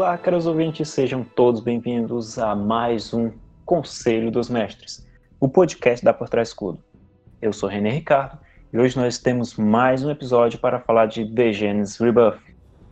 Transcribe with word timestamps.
Olá, 0.00 0.16
caros 0.16 0.46
ouvintes, 0.46 0.88
sejam 0.88 1.22
todos 1.22 1.60
bem-vindos 1.60 2.38
a 2.38 2.56
mais 2.56 3.12
um 3.12 3.30
Conselho 3.66 4.30
dos 4.30 4.48
Mestres, 4.48 5.06
o 5.38 5.46
podcast 5.46 6.02
da 6.02 6.14
Por 6.14 6.26
Trás 6.26 6.48
Escudo. 6.48 6.82
Eu 7.42 7.52
sou 7.52 7.68
René 7.68 7.90
Ricardo 7.90 8.38
e 8.72 8.78
hoje 8.78 8.96
nós 8.96 9.18
temos 9.18 9.56
mais 9.58 10.02
um 10.02 10.10
episódio 10.10 10.58
para 10.58 10.80
falar 10.80 11.04
de 11.04 11.26
The 11.30 11.52
Genesis 11.52 11.98
Rebuff. 11.98 12.40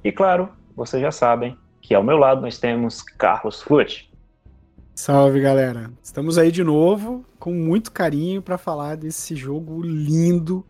E 0.05 0.13
claro, 0.13 0.51
vocês 0.77 1.01
já 1.01 1.11
sabem 1.11 1.57
que 1.81 1.95
ao 1.95 2.03
meu 2.03 2.19
lado 2.19 2.43
nós 2.43 2.59
temos 2.59 3.01
Carlos 3.01 3.63
Flut. 3.63 4.13
Salve 4.95 5.41
galera, 5.41 5.91
estamos 6.03 6.37
aí 6.37 6.53
de 6.53 6.63
novo 6.63 7.25
com 7.39 7.55
muito 7.55 7.91
carinho 7.91 8.43
para 8.43 8.59
falar 8.59 8.99
desse 8.99 9.35
jogo 9.35 9.81
lindo 9.81 10.63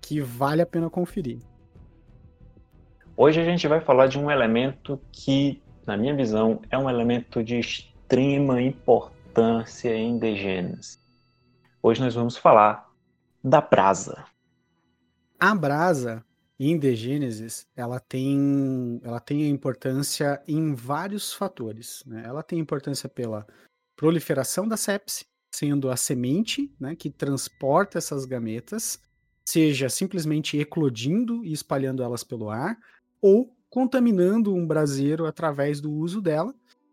que 0.00 0.20
vale 0.20 0.62
a 0.62 0.66
pena 0.66 0.88
conferir. 0.88 1.40
Hoje 3.16 3.38
a 3.38 3.44
gente 3.44 3.68
vai 3.68 3.80
falar 3.80 4.06
de 4.06 4.18
um 4.18 4.30
elemento 4.30 4.98
que, 5.12 5.60
na 5.86 5.96
minha 5.96 6.14
visão, 6.14 6.60
é 6.70 6.78
um 6.78 6.88
elemento 6.88 7.42
de 7.42 7.58
extrema 7.58 8.60
importância 8.60 9.94
em 9.94 10.18
The 10.18 10.34
Genesis. 10.34 11.00
Hoje 11.82 12.00
nós 12.00 12.14
vamos 12.14 12.36
falar 12.36 12.90
da 13.42 13.60
brasa. 13.60 14.24
A 15.38 15.54
brasa 15.54 16.24
em 16.58 16.78
The 16.78 16.94
Genesis, 16.94 17.66
ela 17.74 17.98
tem, 17.98 19.00
ela 19.02 19.18
tem 19.18 19.48
importância 19.48 20.42
em 20.46 20.74
vários 20.74 21.32
fatores. 21.32 22.02
Né? 22.06 22.22
Ela 22.26 22.42
tem 22.42 22.58
importância 22.58 23.08
pela 23.08 23.46
proliferação 23.96 24.68
da 24.68 24.76
sepse, 24.76 25.24
sendo 25.50 25.90
a 25.90 25.96
semente 25.96 26.70
né, 26.78 26.94
que 26.94 27.08
transporta 27.08 27.96
essas 27.96 28.26
gametas, 28.26 29.00
seja 29.44 29.88
simplesmente 29.88 30.58
eclodindo 30.58 31.44
e 31.44 31.52
espalhando 31.52 32.02
elas 32.02 32.22
pelo 32.22 32.50
ar, 32.50 32.76
ou 33.22 33.56
contaminando 33.70 34.54
um 34.54 34.66
braseiro 34.66 35.24
através 35.24 35.80
do 35.80 35.90
uso 35.90 36.20
dela. 36.20 36.52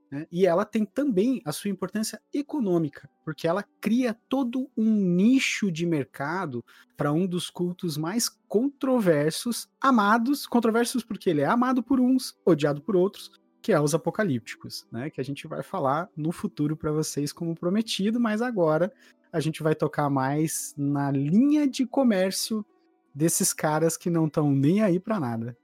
Né? 0.09 0.25
E 0.31 0.45
ela 0.45 0.63
tem 0.63 0.85
também 0.85 1.41
a 1.43 1.51
sua 1.51 1.69
importância 1.69 2.21
econômica, 2.33 3.09
porque 3.25 3.47
ela 3.47 3.65
cria 3.81 4.15
todo 4.29 4.69
um 4.77 4.85
nicho 4.85 5.69
de 5.69 5.85
mercado 5.85 6.63
para 6.95 7.11
um 7.11 7.27
dos 7.27 7.49
cultos 7.49 7.97
mais 7.97 8.29
controversos, 8.47 9.67
amados, 9.81 10.45
controversos 10.47 11.03
porque 11.03 11.29
ele 11.29 11.41
é 11.41 11.45
amado 11.45 11.83
por 11.83 11.99
uns, 11.99 12.37
odiado 12.45 12.81
por 12.81 12.95
outros, 12.95 13.31
que 13.61 13.73
é 13.73 13.81
os 13.81 13.93
apocalípticos, 13.93 14.87
né? 14.89 15.09
Que 15.09 15.19
a 15.19 15.23
gente 15.23 15.45
vai 15.45 15.61
falar 15.61 16.07
no 16.15 16.31
futuro 16.31 16.77
para 16.77 16.91
vocês 16.91 17.33
como 17.33 17.53
prometido, 17.53 18.17
mas 18.17 18.41
agora 18.41 18.93
a 19.29 19.41
gente 19.41 19.61
vai 19.61 19.75
tocar 19.75 20.09
mais 20.09 20.73
na 20.77 21.11
linha 21.11 21.67
de 21.67 21.85
comércio 21.85 22.65
desses 23.13 23.51
caras 23.51 23.97
que 23.97 24.09
não 24.09 24.27
estão 24.27 24.51
nem 24.51 24.81
aí 24.81 24.99
para 24.99 25.19
nada. 25.19 25.57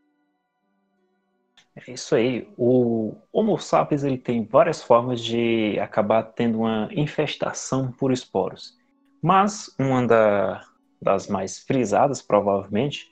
É 1.76 1.92
isso 1.92 2.16
aí. 2.16 2.48
O 2.58 3.16
Homo 3.32 3.58
sapiens 3.58 4.04
ele 4.04 4.18
tem 4.18 4.46
várias 4.46 4.84
formas 4.84 5.22
de 5.22 5.80
acabar 5.80 6.24
tendo 6.24 6.60
uma 6.60 6.88
infestação 6.92 7.92
por 7.92 8.12
esporos. 8.12 8.78
Mas 9.22 9.74
uma 9.80 10.06
da, 10.06 10.62
das 11.02 11.28
mais 11.28 11.60
frisadas, 11.60 12.22
provavelmente, 12.22 13.12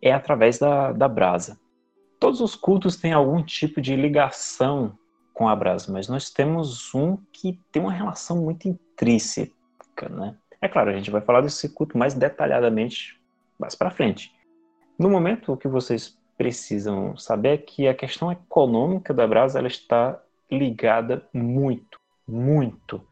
é 0.00 0.12
através 0.12 0.58
da, 0.58 0.92
da 0.92 1.08
brasa. 1.08 1.58
Todos 2.20 2.40
os 2.40 2.54
cultos 2.54 2.96
têm 2.96 3.12
algum 3.12 3.42
tipo 3.42 3.80
de 3.80 3.96
ligação 3.96 4.96
com 5.34 5.48
a 5.48 5.56
brasa, 5.56 5.92
mas 5.92 6.08
nós 6.08 6.30
temos 6.30 6.94
um 6.94 7.18
que 7.32 7.60
tem 7.70 7.82
uma 7.82 7.92
relação 7.92 8.42
muito 8.42 8.68
intrínseca, 8.68 10.08
né? 10.08 10.36
É 10.60 10.68
claro, 10.68 10.90
a 10.90 10.94
gente 10.94 11.10
vai 11.10 11.20
falar 11.20 11.42
desse 11.42 11.68
culto 11.68 11.98
mais 11.98 12.14
detalhadamente 12.14 13.20
mais 13.58 13.74
para 13.74 13.90
frente. 13.90 14.32
No 14.98 15.10
momento 15.10 15.56
que 15.56 15.68
vocês 15.68 16.16
precisam 16.36 17.16
saber 17.16 17.48
é 17.48 17.58
que 17.58 17.88
a 17.88 17.94
questão 17.94 18.30
econômica 18.30 19.12
da 19.14 19.26
Brasa 19.26 19.58
ela 19.58 19.68
está 19.68 20.20
ligada 20.50 21.26
muito, 21.32 21.98
muito 22.26 23.06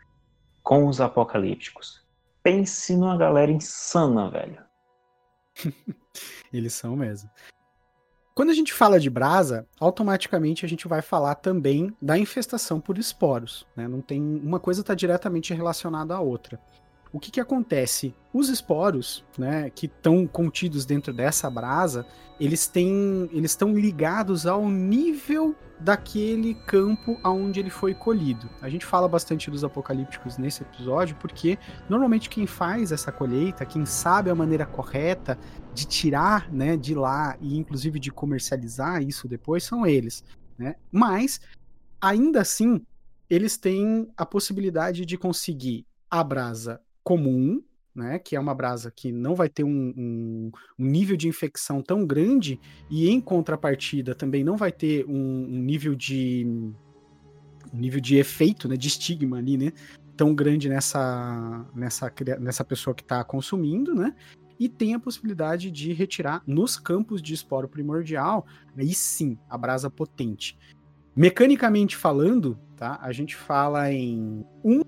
com 0.63 0.87
os 0.87 1.01
apocalípticos. 1.01 2.03
Pense 2.43 2.97
numa 2.97 3.17
galera 3.17 3.51
insana, 3.51 4.31
velho. 4.31 4.63
Eles 6.53 6.75
são 6.75 6.95
mesmo. 6.95 7.31
Quando 8.35 8.51
a 8.51 8.55
gente 8.55 8.73
fala 8.73 8.99
de 8.99 9.09
brasa, 9.09 9.67
automaticamente 9.79 10.65
a 10.65 10.69
gente 10.69 10.89
vai 10.89 11.01
falar 11.01 11.37
também 11.37 11.97
da 12.03 12.19
infestação 12.19 12.81
por 12.81 12.99
esporos. 12.99 13.65
Né? 13.77 13.87
Não 13.87 14.01
tem 14.01 14.21
uma 14.21 14.59
coisa 14.59 14.81
está 14.81 14.95
diretamente 14.95 15.55
relacionada 15.55 16.15
à 16.15 16.21
outra 16.21 16.61
o 17.15 17.21
que, 17.21 17.31
que 17.31 17.41
acontece? 17.41 18.13
Os 18.33 18.49
esporos, 18.49 19.25
né, 19.39 19.71
que 19.71 19.87
estão 19.87 20.27
contidos 20.27 20.85
dentro 20.85 21.13
dessa 21.13 21.49
brasa, 21.49 22.05
eles 22.41 22.67
têm, 22.67 23.31
eles 23.33 23.53
estão 23.53 23.73
ligados 23.79 24.49
ao 24.49 24.69
nível 24.69 25.55
daquele 25.79 26.55
campo 26.67 27.17
aonde 27.23 27.61
ele 27.61 27.71
foi 27.71 27.95
colhido. 27.95 28.51
A 28.61 28.69
gente 28.69 28.85
fala 28.85 29.07
bastante 29.07 29.49
dos 29.49 29.63
apocalípticos 29.63 30.39
nesse 30.39 30.65
episódio 30.65 31.15
porque 31.21 31.57
normalmente 31.89 32.29
quem 32.29 32.49
faz 32.49 32.91
essa 32.91 33.13
colheita, 33.13 33.65
quem 33.65 33.87
sabe 33.87 34.29
a 34.29 34.35
maneira 34.35 34.67
correta 34.67 35.39
de 35.73 35.87
tirar, 35.87 36.53
né, 36.53 36.77
de 36.77 36.97
lá 36.97 37.37
e 37.41 37.57
inclusive 37.57 38.01
de 38.01 38.11
comercializar 38.11 39.01
isso 39.05 39.29
depois 39.29 39.63
são 39.63 39.87
eles, 39.87 40.25
né? 40.59 40.75
Mas 40.91 41.41
ainda 42.01 42.41
assim, 42.41 42.85
eles 43.31 43.57
têm 43.57 44.11
a 44.17 44.27
possibilidade 44.27 45.07
de 45.07 45.17
conseguir 45.17 45.87
a 46.11 46.25
brasa 46.25 46.81
comum, 47.05 47.63
né, 47.95 48.19
que 48.19 48.35
é 48.35 48.41
uma 48.41 48.55
brasa 48.55 48.91
que 48.91 49.13
não 49.13 49.37
vai 49.37 49.49
ter 49.49 49.63
um, 49.63 49.95
um, 49.97 50.53
um, 50.79 50.85
nível 50.85 51.17
de 51.17 51.29
infecção 51.29 51.81
tão 51.81 52.05
grande 52.05 52.59
e 52.91 53.09
em 53.09 53.21
contrapartida 53.21 54.17
também 54.17 54.43
não 54.43 54.57
vai 54.57 54.73
ter 54.73 55.07
um, 55.07 55.47
um 55.49 55.63
nível 55.63 55.95
de 55.95 56.45
nível 57.73 58.01
de 58.01 58.17
efeito, 58.17 58.69
né, 58.69 58.77
de 58.77 58.89
estigma 58.89 59.39
ali, 59.39 59.57
né, 59.57 59.73
tão 60.17 60.35
grande 60.35 60.69
nessa 60.69 61.65
nessa 61.75 62.13
nessa 62.41 62.65
pessoa 62.65 62.95
que 62.95 63.03
está 63.03 63.23
consumindo, 63.23 63.95
né, 63.95 64.15
e 64.59 64.69
tem 64.69 64.95
a 64.95 65.01
possibilidade 65.01 65.71
de 65.71 65.93
retirar 65.93 66.43
nos 66.47 66.77
campos 66.77 67.23
de 67.23 67.35
esporo 67.35 67.69
primordial, 67.69 68.47
aí 68.77 68.93
sim, 68.93 69.39
a 69.49 69.57
brasa 69.57 69.91
potente. 69.91 70.59
Mecanicamente 71.17 71.97
falando, 71.97 72.59
tá, 72.77 72.99
a 73.01 73.13
gente 73.13 73.37
fala 73.37 73.93
em 73.93 74.45
um 74.65 74.83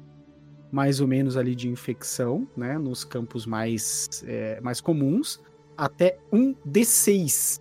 mais 0.71 1.01
ou 1.01 1.07
menos 1.07 1.37
ali 1.37 1.55
de 1.55 1.69
infecção, 1.69 2.47
né, 2.57 2.79
nos 2.79 3.05
campos 3.05 3.47
mais, 3.47 4.09
é, 4.27 4.61
mais 4.61 4.81
comuns, 4.81 5.41
até 5.77 6.19
um 6.33 6.55
D6 6.67 7.61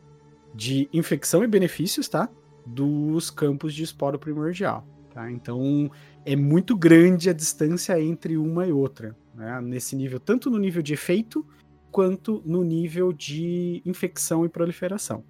de 0.53 0.89
infecção 0.93 1.43
e 1.43 1.47
benefícios, 1.47 2.07
tá? 2.07 2.29
Dos 2.65 3.29
campos 3.29 3.73
de 3.73 3.83
esporo 3.83 4.17
primordial, 4.17 4.87
tá? 5.13 5.29
Então 5.29 5.91
é 6.25 6.35
muito 6.35 6.75
grande 6.75 7.29
a 7.29 7.33
distância 7.33 7.99
entre 8.01 8.37
uma 8.37 8.65
e 8.65 8.71
outra, 8.71 9.15
né? 9.33 9.59
Nesse 9.61 9.95
nível, 9.95 10.19
tanto 10.19 10.49
no 10.49 10.57
nível 10.57 10.81
de 10.81 10.93
efeito 10.93 11.45
quanto 11.91 12.41
no 12.45 12.63
nível 12.63 13.13
de 13.13 13.81
infecção 13.85 14.45
e 14.45 14.49
proliferação. 14.49 15.23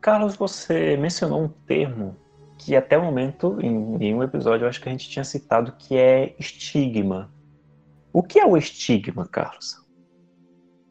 Carlos, 0.00 0.34
você 0.34 0.96
mencionou 0.96 1.42
um 1.42 1.48
termo 1.48 2.16
que 2.60 2.76
até 2.76 2.98
o 2.98 3.02
momento, 3.02 3.58
em 3.62 3.70
nenhum 3.70 4.22
episódio, 4.22 4.64
eu 4.64 4.68
acho 4.68 4.80
que 4.80 4.88
a 4.88 4.92
gente 4.92 5.08
tinha 5.08 5.24
citado, 5.24 5.72
que 5.78 5.96
é 5.96 6.34
estigma. 6.38 7.32
O 8.12 8.22
que 8.22 8.38
é 8.38 8.44
o 8.44 8.56
estigma, 8.56 9.26
Carlos? 9.26 9.82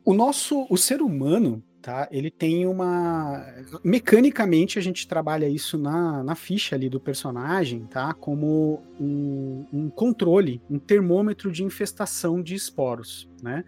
O 0.04 0.14
nosso, 0.14 0.66
o 0.68 0.78
ser 0.78 1.00
humano, 1.00 1.64
tá? 1.80 2.08
Ele 2.12 2.32
tem 2.32 2.66
uma, 2.66 3.46
mecanicamente 3.84 4.80
a 4.80 4.82
gente 4.82 5.08
trabalha 5.08 5.48
isso 5.48 5.78
na, 5.78 6.24
na 6.24 6.34
ficha 6.34 6.76
ali 6.76 6.90
do 6.90 7.00
personagem, 7.00 7.86
tá? 7.86 8.16
Como 8.16 8.82
um, 9.00 9.66
um 9.72 9.90
controle, 9.90 10.60
um 10.68 10.80
termômetro 10.80 11.52
de 11.52 11.64
infestação 11.64 12.42
de 12.42 12.56
esporos, 12.56 13.30
né? 13.44 13.64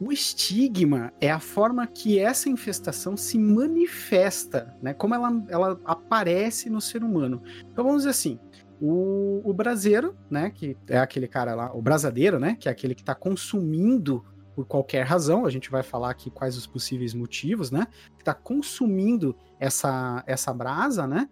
O 0.00 0.10
estigma 0.10 1.12
é 1.20 1.30
a 1.30 1.38
forma 1.38 1.86
que 1.86 2.18
essa 2.18 2.48
infestação 2.48 3.18
se 3.18 3.38
manifesta, 3.38 4.74
né? 4.80 4.94
Como 4.94 5.14
ela, 5.14 5.44
ela 5.48 5.80
aparece 5.84 6.70
no 6.70 6.80
ser 6.80 7.04
humano. 7.04 7.42
Então 7.70 7.84
vamos 7.84 7.98
dizer 7.98 8.10
assim, 8.10 8.38
o, 8.80 9.42
o 9.44 9.52
braseiro, 9.52 10.16
né? 10.30 10.48
Que 10.48 10.74
é 10.88 10.98
aquele 10.98 11.28
cara 11.28 11.54
lá, 11.54 11.70
o 11.74 11.82
brasadeiro, 11.82 12.40
né? 12.40 12.56
Que 12.58 12.66
é 12.66 12.72
aquele 12.72 12.94
que 12.94 13.02
está 13.02 13.14
consumindo 13.14 14.24
por 14.54 14.66
qualquer 14.66 15.04
razão, 15.04 15.46
a 15.46 15.50
gente 15.50 15.70
vai 15.70 15.82
falar 15.82 16.10
aqui 16.10 16.30
quais 16.30 16.56
os 16.56 16.66
possíveis 16.66 17.14
motivos, 17.14 17.70
né? 17.70 17.86
Que 18.16 18.22
está 18.22 18.34
consumindo 18.34 19.36
essa, 19.58 20.24
essa 20.26 20.52
brasa, 20.52 21.06
né? 21.06 21.28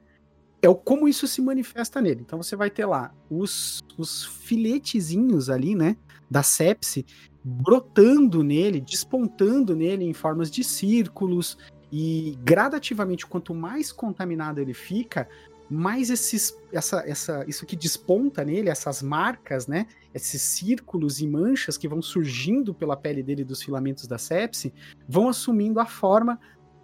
É 0.61 0.69
o, 0.69 0.75
como 0.75 1.09
isso 1.09 1.27
se 1.27 1.41
manifesta 1.41 2.01
nele. 2.01 2.21
Então 2.21 2.43
você 2.43 2.55
vai 2.55 2.71
ter 2.71 2.85
lá 2.85 3.15
os, 3.31 3.81
os 3.97 4.25
filetezinhos 4.25 5.49
ali, 5.49 5.75
né? 5.75 5.97
Da 6.31 6.43
sepse 6.43 7.07
brotando 7.49 8.43
nele, 8.43 8.81
despontando 8.81 9.75
nele 9.75 10.05
em 10.05 10.13
formas 10.13 10.51
de 10.51 10.63
círculos, 10.63 11.57
e 11.91 12.39
gradativamente, 12.45 13.27
quanto 13.27 13.55
mais 13.55 13.91
contaminado 13.91 14.61
ele 14.61 14.75
fica, 14.75 15.27
mais 15.71 16.11
esses, 16.11 16.55
essa, 16.73 17.03
essa, 17.07 17.45
isso 17.49 17.67
que 17.67 17.77
desponta 17.77 18.45
nele, 18.45 18.69
essas 18.69 19.03
marcas, 19.03 19.67
né? 19.67 19.87
Esses 20.15 20.41
círculos 20.41 21.21
e 21.21 21.27
manchas 21.27 21.77
que 21.77 21.89
vão 21.89 22.01
surgindo 22.01 22.75
pela 22.75 22.97
pele 22.97 23.23
dele 23.23 23.45
dos 23.45 23.63
filamentos 23.63 24.07
da 24.07 24.19
sepse, 24.19 24.73
vão 25.07 25.29
assumindo 25.29 25.81
a 25.81 25.87
forma 25.87 26.39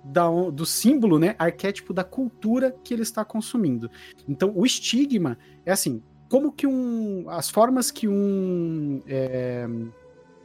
da, 0.04 0.28
do 0.50 0.66
símbolo, 0.66 1.18
né, 1.18 1.34
arquétipo 1.38 1.94
da 1.94 2.04
cultura 2.04 2.70
que 2.84 2.92
ele 2.92 3.02
está 3.02 3.24
consumindo. 3.24 3.90
Então, 4.28 4.52
o 4.54 4.66
estigma 4.66 5.38
é 5.64 5.72
assim, 5.72 6.02
como 6.28 6.52
que 6.52 6.66
um, 6.66 7.24
as 7.30 7.48
formas 7.48 7.90
que 7.90 8.06
um 8.06 9.02
é, 9.06 9.66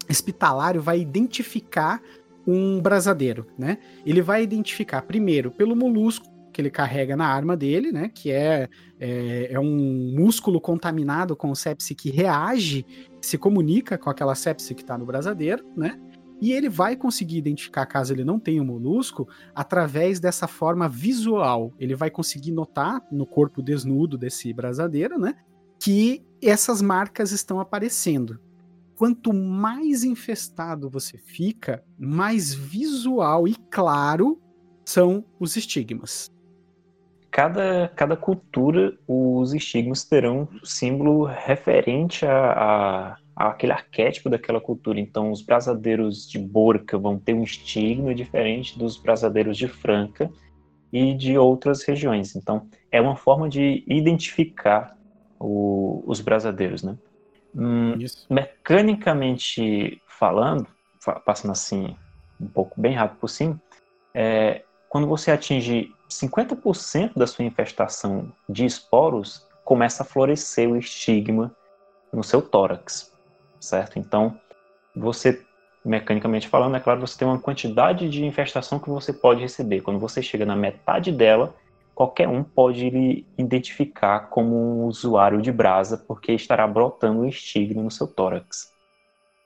hospitalário 0.10 0.82
vai 0.82 1.00
identificar 1.00 2.02
um 2.46 2.82
brasadeiro, 2.82 3.46
né? 3.58 3.78
Ele 4.06 4.22
vai 4.22 4.44
identificar 4.44 5.02
primeiro 5.04 5.52
pelo 5.52 5.76
molusco 5.76 6.26
que 6.52 6.62
ele 6.62 6.72
carrega 6.72 7.16
na 7.16 7.28
arma 7.28 7.56
dele, 7.56 7.92
né? 7.92 8.10
Que 8.14 8.32
é, 8.32 8.68
é, 9.00 9.54
é 9.54 9.60
um 9.60 10.14
músculo 10.16 10.60
contaminado 10.60 11.36
com 11.36 11.54
sepse 11.54 11.94
que 11.94 12.10
reage, 12.10 12.86
se 13.22 13.38
comunica 13.38 13.98
com 13.98 14.10
aquela 14.10 14.36
sepse 14.36 14.74
que 14.74 14.82
está 14.82 14.98
no 14.98 15.06
brasadeiro, 15.06 15.64
né? 15.78 16.00
E 16.42 16.54
ele 16.54 16.70
vai 16.70 16.96
conseguir 16.96 17.38
identificar, 17.38 17.86
caso 17.86 18.14
ele 18.14 18.24
não 18.24 18.40
tenha 18.40 18.62
um 18.62 18.66
molusco, 18.66 19.28
através 19.54 20.20
dessa 20.20 20.48
forma 20.48 20.88
visual. 20.88 21.74
Ele 21.78 21.96
vai 21.96 22.10
conseguir 22.10 22.52
notar 22.52 23.02
no 23.12 23.26
corpo 23.26 23.62
desnudo 23.62 24.18
desse 24.18 24.52
brasadeiro, 24.54 25.20
né? 25.20 25.36
Que 25.80 26.24
essas 26.42 26.82
marcas 26.82 27.32
estão 27.32 27.60
aparecendo. 27.60 28.40
Quanto 29.00 29.34
mais 29.34 30.04
infestado 30.04 30.90
você 30.90 31.18
fica, 31.18 31.82
mais 31.98 32.54
visual 32.54 33.48
e 33.48 33.56
claro 33.72 34.38
são 34.86 35.24
os 35.40 35.56
estigmas. 35.56 36.30
Cada, 37.32 37.88
cada 37.96 38.18
cultura, 38.18 38.94
os 39.08 39.54
estigmas 39.54 40.04
terão 40.04 40.50
símbolo 40.66 41.24
referente 41.24 42.26
a, 42.26 43.16
a 43.38 43.48
aquele 43.48 43.72
arquétipo 43.72 44.30
daquela 44.30 44.60
cultura. 44.60 45.00
Então, 45.00 45.32
os 45.32 45.42
brasadeiros 45.42 46.28
de 46.28 46.38
Borca 46.38 46.98
vão 46.98 47.18
ter 47.18 47.34
um 47.34 47.44
estigma 47.44 48.14
diferente 48.14 48.78
dos 48.78 48.98
brasadeiros 48.98 49.56
de 49.56 49.70
Franca 49.70 50.30
e 50.92 51.14
de 51.14 51.38
outras 51.38 51.84
regiões. 51.84 52.36
Então, 52.36 52.68
é 52.92 53.00
uma 53.00 53.16
forma 53.16 53.48
de 53.48 53.82
identificar 53.88 54.94
o, 55.40 56.04
os 56.06 56.20
brasadeiros, 56.20 56.84
né? 56.84 56.98
Hum, 57.56 57.98
mecanicamente 58.30 60.02
falando, 60.08 60.68
passando 61.26 61.52
assim 61.52 61.96
um 62.40 62.48
pouco 62.48 62.80
bem 62.80 62.94
rápido 62.94 63.20
por 63.20 63.30
cima, 63.30 63.62
é, 64.14 64.64
quando 64.88 65.08
você 65.08 65.32
atinge 65.32 65.94
50% 66.10 67.14
da 67.16 67.28
sua 67.28 67.46
infestação 67.46 68.32
de 68.48 68.66
esporos, 68.66 69.46
começa 69.66 70.04
a 70.04 70.06
florescer 70.06 70.70
o 70.70 70.78
estigma 70.78 71.54
no 72.12 72.24
seu 72.24 72.42
tórax 72.42 73.10
certo? 73.60 74.00
Então, 74.00 74.40
você, 74.96 75.42
mecanicamente 75.84 76.48
falando, 76.48 76.76
é 76.78 76.80
claro, 76.80 77.02
você 77.02 77.18
tem 77.18 77.28
uma 77.28 77.40
quantidade 77.40 78.10
de 78.10 78.26
infestação 78.26 78.80
que 78.80 78.90
você 78.90 79.12
pode 79.14 79.42
receber. 79.42 79.82
Quando 79.82 80.00
você 80.00 80.22
chega 80.22 80.46
na 80.46 80.56
metade 80.56 81.12
dela, 81.12 81.54
qualquer 82.00 82.30
um 82.30 82.46
pode 82.46 82.90
lhe 82.90 83.28
identificar 83.38 84.30
como 84.30 84.56
um 84.56 84.86
usuário 84.86 85.42
de 85.42 85.52
brasa, 85.52 85.98
porque 85.98 86.32
estará 86.32 86.66
brotando 86.66 87.20
um 87.20 87.28
estigma 87.28 87.84
no 87.84 87.92
seu 87.92 88.08
tórax. 88.08 88.72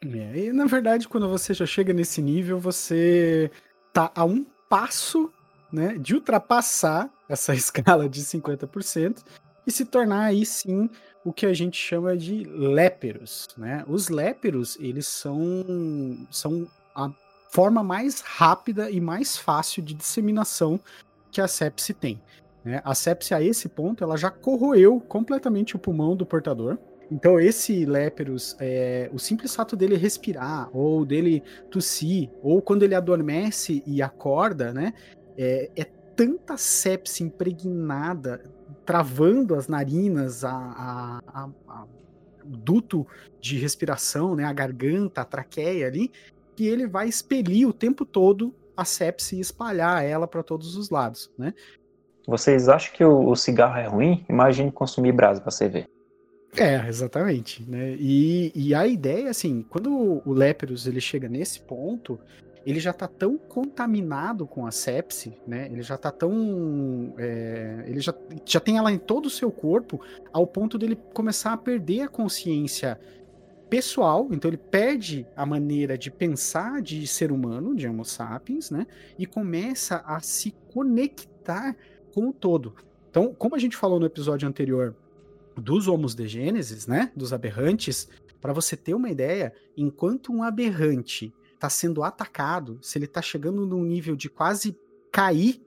É, 0.06 0.38
e 0.38 0.54
na 0.54 0.68
verdade, 0.68 1.08
quando 1.08 1.28
você 1.28 1.52
já 1.52 1.66
chega 1.66 1.92
nesse 1.94 2.22
nível, 2.22 2.60
você 2.60 3.50
tá 3.92 4.12
a 4.14 4.24
um 4.24 4.46
passo 4.70 5.34
né, 5.72 5.98
de 5.98 6.14
ultrapassar 6.14 7.10
essa 7.28 7.56
escala 7.58 8.08
de 8.08 8.22
50% 8.22 9.24
e 9.66 9.72
se 9.72 9.84
tornar 9.84 10.26
aí 10.26 10.46
sim 10.46 10.92
o 11.26 11.34
que 11.34 11.48
a 11.48 11.54
gente 11.56 11.76
chama 11.76 12.16
de 12.16 12.44
léperos, 12.44 13.48
né? 13.58 13.84
Os 13.88 14.10
léperos, 14.10 14.78
eles 14.80 15.08
são, 15.08 16.28
são 16.30 16.68
a 16.94 17.10
forma 17.50 17.82
mais 17.82 18.22
rápida 18.22 18.92
e 18.92 19.02
mais 19.02 19.36
fácil 19.38 19.82
de 19.82 19.96
disseminação 19.96 20.80
que 21.32 21.42
a 21.42 21.48
sepse 21.48 21.96
tem. 21.96 22.22
Né? 22.64 22.82
A 22.84 22.96
sepse, 22.96 23.34
a 23.34 23.42
esse 23.42 23.68
ponto, 23.68 24.04
ela 24.04 24.18
já 24.18 24.32
corroeu 24.32 25.00
completamente 25.00 25.76
o 25.76 25.80
pulmão 25.80 26.16
do 26.16 26.26
portador. 26.26 26.78
Então, 27.12 27.40
esse 27.40 27.86
léperos, 27.86 28.56
é, 28.60 29.10
o 29.14 29.20
simples 29.20 29.56
fato 29.56 29.76
dele 29.76 29.98
respirar, 29.98 30.70
ou 30.76 31.06
dele 31.06 31.44
tossir, 31.70 32.30
ou 32.42 32.62
quando 32.62 32.84
ele 32.84 32.96
adormece 32.96 33.84
e 33.86 34.02
acorda, 34.02 34.74
né? 34.74 34.94
É, 35.38 35.70
é 35.76 35.84
tanta 36.16 36.58
sepse 36.58 37.24
impregnada 37.24 38.44
travando 38.86 39.56
as 39.56 39.68
narinas, 39.68 40.44
a, 40.44 40.52
a, 40.52 41.50
a, 41.68 41.86
duto 42.46 43.08
de 43.40 43.58
respiração, 43.58 44.36
né, 44.36 44.44
a 44.44 44.54
garganta, 44.54 45.22
a 45.22 45.26
traqueia 45.26 45.88
ali, 45.88 46.12
que 46.56 46.68
ele 46.68 46.88
vai 46.88 47.08
expelir 47.08 47.68
o 47.68 47.74
tempo 47.74 48.06
todo 48.06 48.54
a 48.76 48.86
sepse 48.86 49.36
e 49.36 49.40
espalhar 49.40 50.04
ela 50.04 50.28
para 50.28 50.44
todos 50.44 50.76
os 50.76 50.90
lados, 50.90 51.32
né? 51.38 51.54
Vocês 52.26 52.70
acham 52.70 52.94
que 52.94 53.04
o, 53.04 53.30
o 53.30 53.36
cigarro 53.36 53.78
é 53.78 53.88
ruim? 53.88 54.26
Imagine 54.30 54.72
consumir 54.72 55.12
brasa 55.12 55.42
para 55.42 55.52
você 55.52 55.68
ver. 55.68 55.88
É, 56.56 56.88
exatamente, 56.88 57.68
né? 57.68 57.96
E, 58.00 58.52
e 58.56 58.76
a 58.76 58.86
ideia, 58.86 59.30
assim, 59.30 59.66
quando 59.70 60.22
o, 60.24 60.34
Léperos 60.34 60.86
ele 60.86 61.02
chega 61.02 61.28
nesse 61.28 61.60
ponto, 61.60 62.20
ele 62.64 62.80
já 62.80 62.92
está 62.92 63.08
tão 63.08 63.38
contaminado 63.38 64.46
com 64.46 64.66
a 64.66 64.72
sepse, 64.72 65.36
né? 65.48 65.68
Ele 65.72 65.82
já 65.82 65.96
está 65.96 66.12
tão. 66.12 67.14
É, 67.18 67.84
ele 67.88 68.00
já, 68.00 68.14
já 68.46 68.60
tem 68.60 68.78
ela 68.78 68.92
em 68.92 69.00
todo 69.00 69.26
o 69.26 69.32
seu 69.32 69.52
corpo, 69.52 70.00
ao 70.32 70.46
ponto 70.46 70.78
dele 70.78 70.96
começar 71.14 71.54
a 71.54 71.58
perder 71.58 72.02
a 72.02 72.08
consciência 72.08 73.00
pessoal, 73.68 74.28
então 74.30 74.52
ele 74.52 74.58
perde 74.58 75.26
a 75.36 75.48
maneira 75.48 75.98
de 75.98 76.12
pensar 76.12 76.80
de 76.80 77.08
ser 77.08 77.32
humano, 77.32 77.76
de 77.76 77.88
Homo 77.88 78.06
sapiens, 78.06 78.70
né? 78.70 78.86
E 79.18 79.26
começa 79.26 80.04
a 80.06 80.20
se 80.20 80.54
conectar 80.72 81.76
com 82.14 82.30
o 82.30 82.34
todo. 82.34 82.76
Então, 83.10 83.34
como 83.34 83.56
a 83.56 83.60
gente 83.60 83.76
falou 83.76 84.00
no 84.00 84.06
episódio 84.06 84.48
anterior 84.48 84.96
dos 85.56 85.88
homos 85.88 86.16
de 86.16 86.28
Gênesis, 86.28 86.88
né? 86.88 87.12
Dos 87.16 87.34
aberrantes, 87.34 88.08
para 88.42 88.54
você 88.54 88.76
ter 88.76 88.94
uma 88.94 89.10
ideia, 89.10 89.54
enquanto 89.78 90.32
um 90.32 90.44
aberrante 90.44 91.34
está 91.54 91.70
sendo 91.70 92.04
atacado, 92.04 92.78
se 92.82 92.98
ele 92.98 93.06
está 93.06 93.22
chegando 93.22 93.66
num 93.66 93.84
nível 93.84 94.16
de 94.16 94.30
quase 94.30 94.78
cair, 95.12 95.62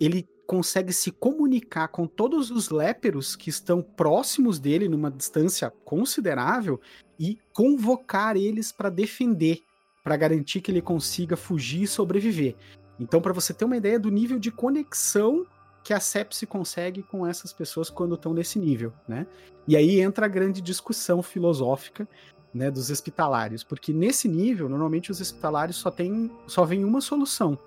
ele 0.00 0.26
consegue 0.46 0.92
se 0.92 1.10
comunicar 1.10 1.88
com 1.88 2.06
todos 2.06 2.50
os 2.50 2.70
léperos 2.70 3.36
que 3.36 3.50
estão 3.50 3.82
próximos 3.82 4.58
dele 4.58 4.88
numa 4.88 5.10
distância 5.10 5.70
considerável 5.84 6.80
e 7.18 7.38
convocar 7.52 8.36
eles 8.36 8.72
para 8.72 8.90
defender, 8.90 9.62
para 10.02 10.16
garantir 10.16 10.60
que 10.60 10.70
ele 10.70 10.82
consiga 10.82 11.36
fugir 11.36 11.82
e 11.82 11.86
sobreviver. 11.86 12.56
Então, 12.98 13.20
para 13.20 13.32
você 13.32 13.54
ter 13.54 13.64
uma 13.64 13.76
ideia 13.76 13.98
do 13.98 14.10
nível 14.10 14.38
de 14.38 14.50
conexão 14.50 15.46
que 15.84 15.92
a 15.92 16.00
sepse 16.00 16.46
consegue 16.46 17.02
com 17.02 17.26
essas 17.26 17.52
pessoas 17.52 17.90
quando 17.90 18.14
estão 18.14 18.32
nesse 18.32 18.58
nível, 18.58 18.92
né? 19.06 19.26
E 19.66 19.76
aí 19.76 20.00
entra 20.00 20.26
a 20.26 20.28
grande 20.28 20.60
discussão 20.60 21.22
filosófica 21.22 22.08
né, 22.52 22.70
dos 22.70 22.90
hospitalários, 22.90 23.64
porque 23.64 23.92
nesse 23.92 24.28
nível, 24.28 24.68
normalmente 24.68 25.10
os 25.10 25.20
hospitalários 25.20 25.76
só 25.76 25.90
tem 25.90 26.30
só 26.46 26.64
vem 26.64 26.84
uma 26.84 27.00
solução, 27.00 27.58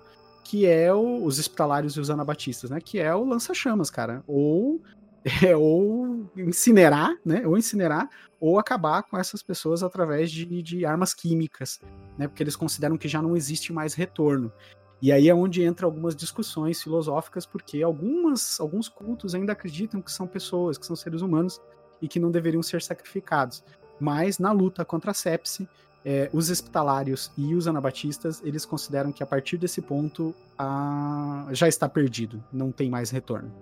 que 0.44 0.66
é 0.66 0.92
o, 0.92 1.24
os 1.24 1.38
hospitalários 1.38 1.96
e 1.96 2.00
os 2.00 2.10
anabatistas, 2.10 2.70
né, 2.70 2.80
que 2.80 2.98
é 2.98 3.14
o 3.14 3.24
lança-chamas, 3.24 3.90
cara, 3.90 4.22
ou 4.26 4.80
é, 5.44 5.56
ou 5.56 6.30
incinerar, 6.36 7.12
né, 7.24 7.44
ou 7.44 7.58
incinerar, 7.58 8.08
ou 8.38 8.58
acabar 8.58 9.02
com 9.02 9.18
essas 9.18 9.42
pessoas 9.42 9.82
através 9.82 10.30
de, 10.30 10.62
de 10.62 10.86
armas 10.86 11.12
químicas, 11.12 11.80
né, 12.16 12.28
porque 12.28 12.42
eles 12.42 12.54
consideram 12.54 12.96
que 12.96 13.08
já 13.08 13.20
não 13.20 13.36
existe 13.36 13.72
mais 13.72 13.94
retorno. 13.94 14.52
E 15.00 15.12
aí 15.12 15.28
é 15.28 15.34
onde 15.34 15.62
entra 15.62 15.86
algumas 15.86 16.16
discussões 16.16 16.82
filosóficas, 16.82 17.44
porque 17.44 17.82
algumas, 17.82 18.58
alguns 18.58 18.88
cultos 18.88 19.34
ainda 19.34 19.52
acreditam 19.52 20.00
que 20.00 20.10
são 20.10 20.26
pessoas, 20.26 20.78
que 20.78 20.86
são 20.86 20.96
seres 20.96 21.20
humanos 21.20 21.60
e 22.00 22.08
que 22.08 22.18
não 22.18 22.30
deveriam 22.30 22.62
ser 22.62 22.80
sacrificados. 22.80 23.62
Mas 24.00 24.38
na 24.38 24.52
luta 24.52 24.84
contra 24.84 25.10
a 25.10 25.14
sepse, 25.14 25.68
é, 26.04 26.30
os 26.32 26.50
hospitalários 26.50 27.32
e 27.36 27.54
os 27.54 27.66
anabatistas, 27.66 28.40
eles 28.44 28.64
consideram 28.64 29.10
que 29.10 29.22
a 29.22 29.26
partir 29.26 29.56
desse 29.56 29.82
ponto 29.82 30.34
a... 30.56 31.48
já 31.50 31.66
está 31.66 31.88
perdido, 31.88 32.42
não 32.52 32.70
tem 32.70 32.88
mais 32.88 33.10
retorno. 33.10 33.52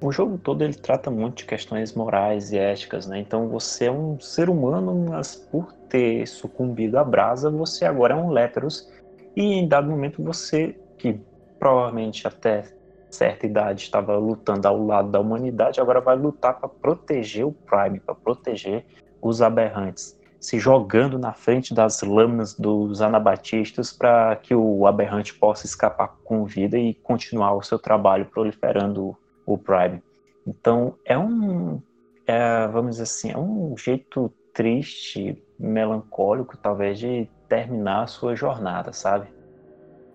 O 0.00 0.10
jogo 0.10 0.38
todo 0.38 0.62
ele 0.62 0.74
trata 0.74 1.10
muito 1.10 1.38
de 1.38 1.44
questões 1.44 1.92
morais 1.92 2.50
e 2.50 2.58
éticas, 2.58 3.06
né? 3.06 3.20
Então 3.20 3.48
você 3.48 3.86
é 3.86 3.92
um 3.92 4.18
ser 4.18 4.48
humano, 4.48 5.06
mas 5.08 5.36
por 5.36 5.72
ter 5.88 6.26
sucumbido 6.26 6.98
à 6.98 7.04
brasa, 7.04 7.50
você 7.50 7.84
agora 7.84 8.14
é 8.14 8.16
um 8.16 8.30
léperos 8.30 8.88
e 9.34 9.54
em 9.54 9.66
dado 9.66 9.90
momento 9.90 10.22
você, 10.22 10.78
que 10.98 11.20
provavelmente 11.58 12.26
até 12.26 12.64
certa 13.10 13.46
idade 13.46 13.82
estava 13.82 14.16
lutando 14.16 14.66
ao 14.66 14.84
lado 14.84 15.10
da 15.10 15.20
humanidade, 15.20 15.80
agora 15.80 16.00
vai 16.00 16.16
lutar 16.16 16.58
para 16.58 16.68
proteger 16.68 17.46
o 17.46 17.52
Prime, 17.52 18.00
para 18.00 18.14
proteger 18.14 18.84
os 19.20 19.42
aberrantes, 19.42 20.18
se 20.40 20.58
jogando 20.58 21.18
na 21.18 21.32
frente 21.32 21.72
das 21.72 22.02
lâminas 22.02 22.54
dos 22.54 23.00
anabatistas 23.00 23.92
para 23.92 24.34
que 24.36 24.54
o 24.54 24.86
aberrante 24.86 25.34
possa 25.34 25.66
escapar 25.66 26.16
com 26.24 26.44
vida 26.44 26.78
e 26.78 26.94
continuar 26.94 27.54
o 27.54 27.62
seu 27.62 27.78
trabalho 27.78 28.26
proliferando 28.26 29.16
o 29.46 29.58
Prime. 29.58 30.02
Então 30.46 30.96
é 31.04 31.16
um, 31.16 31.80
é, 32.26 32.66
vamos 32.68 32.92
dizer 32.92 33.04
assim, 33.04 33.30
é 33.30 33.38
um 33.38 33.76
jeito 33.76 34.32
triste, 34.52 35.42
melancólico, 35.58 36.56
talvez, 36.56 36.98
de 36.98 37.28
terminar 37.52 38.04
a 38.04 38.06
sua 38.06 38.34
jornada, 38.34 38.94
sabe? 38.94 39.28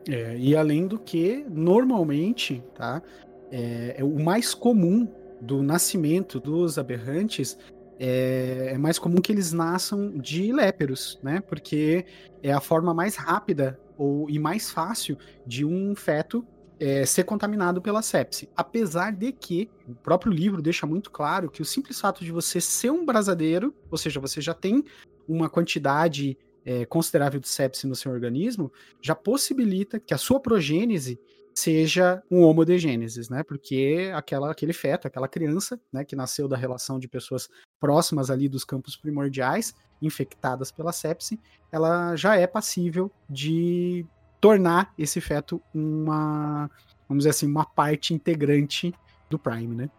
É, 0.10 0.36
e 0.36 0.56
além 0.56 0.88
do 0.88 0.98
que, 0.98 1.46
normalmente, 1.48 2.64
tá? 2.74 3.00
É, 3.52 3.98
é, 4.00 4.04
o 4.04 4.20
mais 4.20 4.56
comum 4.56 5.08
do 5.40 5.62
nascimento 5.62 6.40
dos 6.40 6.80
aberrantes 6.80 7.56
é, 8.00 8.72
é, 8.74 8.78
mais 8.78 8.98
comum 8.98 9.22
que 9.22 9.32
eles 9.32 9.54
nasçam 9.54 10.18
de 10.18 10.52
léperos, 10.52 11.20
né? 11.22 11.40
Porque 11.42 12.06
é 12.42 12.52
a 12.52 12.60
forma 12.60 12.92
mais 12.92 13.16
rápida 13.16 13.80
ou, 13.96 14.28
e 14.28 14.40
mais 14.40 14.72
fácil 14.72 15.16
de 15.46 15.64
um 15.64 15.96
feto 15.96 16.44
é, 16.80 17.06
ser 17.06 17.24
contaminado 17.24 17.80
pela 17.84 18.02
sepse. 18.02 18.50
Apesar 18.56 19.12
de 19.12 19.32
que 19.32 19.70
o 19.88 19.94
próprio 19.94 20.32
livro 20.32 20.60
deixa 20.60 20.88
muito 20.88 21.12
claro 21.12 21.52
que 21.52 21.62
o 21.62 21.66
simples 21.66 22.00
fato 22.00 22.26
de 22.26 22.32
você 22.32 22.60
ser 22.60 22.90
um 22.92 23.06
brasadeiro, 23.06 23.76
ou 23.92 23.98
seja, 23.98 24.20
você 24.20 24.42
já 24.42 24.56
tem 24.56 24.84
uma 25.28 25.50
quantidade 25.50 26.36
é, 26.68 26.86
considerável 26.86 27.40
de 27.40 27.48
sepse 27.48 27.88
no 27.88 27.96
seu 27.96 28.12
organismo, 28.12 28.70
já 29.02 29.16
possibilita 29.16 30.02
que 30.02 30.14
a 30.14 30.18
sua 30.18 30.38
progênese 30.38 31.18
seja 31.56 32.22
um 32.30 32.44
homo 32.44 32.66
de 32.66 32.78
Gênesis, 32.78 33.30
né? 33.30 33.42
Porque 33.42 34.12
aquela, 34.14 34.52
aquele 34.52 34.74
feto, 34.74 35.08
aquela 35.08 35.30
criança, 35.30 35.80
né, 35.92 36.04
que 36.04 36.14
nasceu 36.14 36.46
da 36.46 36.58
relação 36.58 37.00
de 37.00 37.08
pessoas 37.08 37.50
próximas 37.80 38.30
ali 38.30 38.50
dos 38.50 38.66
campos 38.66 38.98
primordiais, 38.98 39.74
infectadas 40.02 40.70
pela 40.70 40.92
sepse, 40.92 41.40
ela 41.72 42.18
já 42.18 42.36
é 42.36 42.46
passível 42.46 43.10
de 43.30 44.06
tornar 44.42 44.94
esse 44.98 45.22
feto 45.22 45.62
uma, 45.74 46.70
vamos 47.08 47.22
dizer 47.22 47.30
assim, 47.30 47.48
uma 47.48 47.66
parte 47.66 48.14
integrante 48.14 48.94
do 49.30 49.40
Prime, 49.40 49.74
né? 49.74 49.90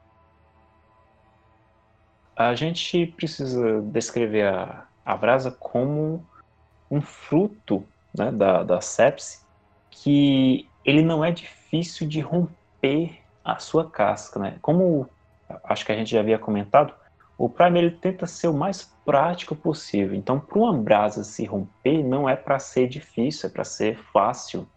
A 2.36 2.54
gente 2.54 3.06
precisa 3.16 3.80
descrever 3.80 4.46
a, 4.46 4.86
a 5.04 5.16
brasa 5.16 5.50
como 5.50 6.24
um 6.90 7.00
fruto 7.00 7.86
né, 8.16 8.30
da, 8.30 8.62
da 8.62 8.80
sepse 8.80 9.40
que 9.90 10.68
ele 10.84 11.02
não 11.02 11.24
é 11.24 11.30
difícil 11.30 12.08
de 12.08 12.20
romper 12.20 13.18
a 13.44 13.58
sua 13.58 13.88
casca, 13.90 14.38
né? 14.38 14.58
Como 14.60 15.08
acho 15.64 15.84
que 15.84 15.92
a 15.92 15.96
gente 15.96 16.10
já 16.10 16.20
havia 16.20 16.38
comentado, 16.38 16.94
o 17.36 17.48
Prime 17.48 17.78
ele 17.78 17.90
tenta 17.90 18.26
ser 18.26 18.48
o 18.48 18.54
mais 18.54 18.92
prático 19.04 19.54
possível. 19.54 20.14
Então, 20.14 20.40
para 20.40 20.58
uma 20.58 20.72
brasa 20.72 21.24
se 21.24 21.44
romper, 21.44 22.02
não 22.02 22.28
é 22.28 22.36
para 22.36 22.58
ser 22.58 22.88
difícil, 22.88 23.48
é 23.48 23.52
para 23.52 23.64
ser 23.64 23.98
fácil. 24.12 24.68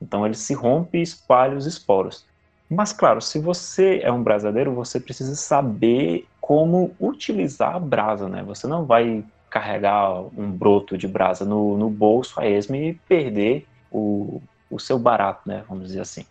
Então, 0.00 0.24
ele 0.24 0.34
se 0.34 0.54
rompe 0.54 0.98
e 0.98 1.02
espalha 1.02 1.56
os 1.56 1.66
esporos. 1.66 2.24
Mas, 2.70 2.92
claro, 2.92 3.20
se 3.20 3.38
você 3.38 4.00
é 4.02 4.10
um 4.10 4.22
brasadeiro, 4.22 4.74
você 4.74 5.00
precisa 5.00 5.34
saber 5.34 6.26
como 6.40 6.94
utilizar 7.00 7.74
a 7.74 7.80
brasa, 7.80 8.28
né? 8.28 8.42
Você 8.44 8.66
não 8.66 8.84
vai 8.84 9.24
carregar 9.56 10.20
um 10.36 10.50
broto 10.50 10.98
de 10.98 11.08
brasa 11.08 11.44
no, 11.44 11.78
no 11.78 11.88
bolso 11.88 12.38
a 12.38 12.46
esmo 12.46 12.76
e 12.76 12.92
perder 13.08 13.66
o, 13.90 14.42
o 14.70 14.78
seu 14.78 14.98
barato, 14.98 15.48
né? 15.48 15.64
Vamos 15.66 15.86
dizer 15.86 16.00
assim. 16.00 16.26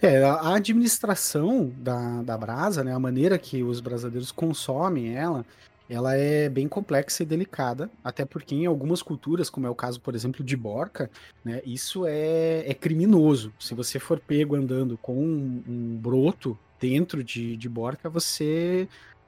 É, 0.00 0.22
a 0.24 0.54
administração 0.54 1.70
da, 1.76 2.22
da 2.22 2.36
brasa, 2.36 2.82
né, 2.84 2.94
a 2.94 2.98
maneira 2.98 3.38
que 3.38 3.62
os 3.62 3.80
brasadeiros 3.80 4.30
consomem 4.30 5.14
ela, 5.16 5.44
ela 5.88 6.14
é 6.14 6.48
bem 6.48 6.68
complexa 6.68 7.22
e 7.22 7.26
delicada, 7.26 7.90
até 8.04 8.24
porque 8.24 8.54
em 8.54 8.66
algumas 8.66 9.02
culturas, 9.02 9.48
como 9.48 9.66
é 9.66 9.70
o 9.70 9.74
caso, 9.74 10.00
por 10.00 10.14
exemplo, 10.14 10.44
de 10.44 10.56
Borca, 10.56 11.10
né, 11.42 11.62
isso 11.64 12.04
é, 12.06 12.64
é 12.66 12.74
criminoso. 12.74 13.52
Se 13.58 13.74
você 13.74 13.98
for 13.98 14.20
pego 14.20 14.54
andando 14.54 14.98
com 14.98 15.14
um, 15.14 15.62
um 15.66 15.96
broto 15.96 16.58
dentro 16.78 17.24
de, 17.24 17.56
de 17.56 17.68
Borca, 17.68 18.10
você 18.10 18.86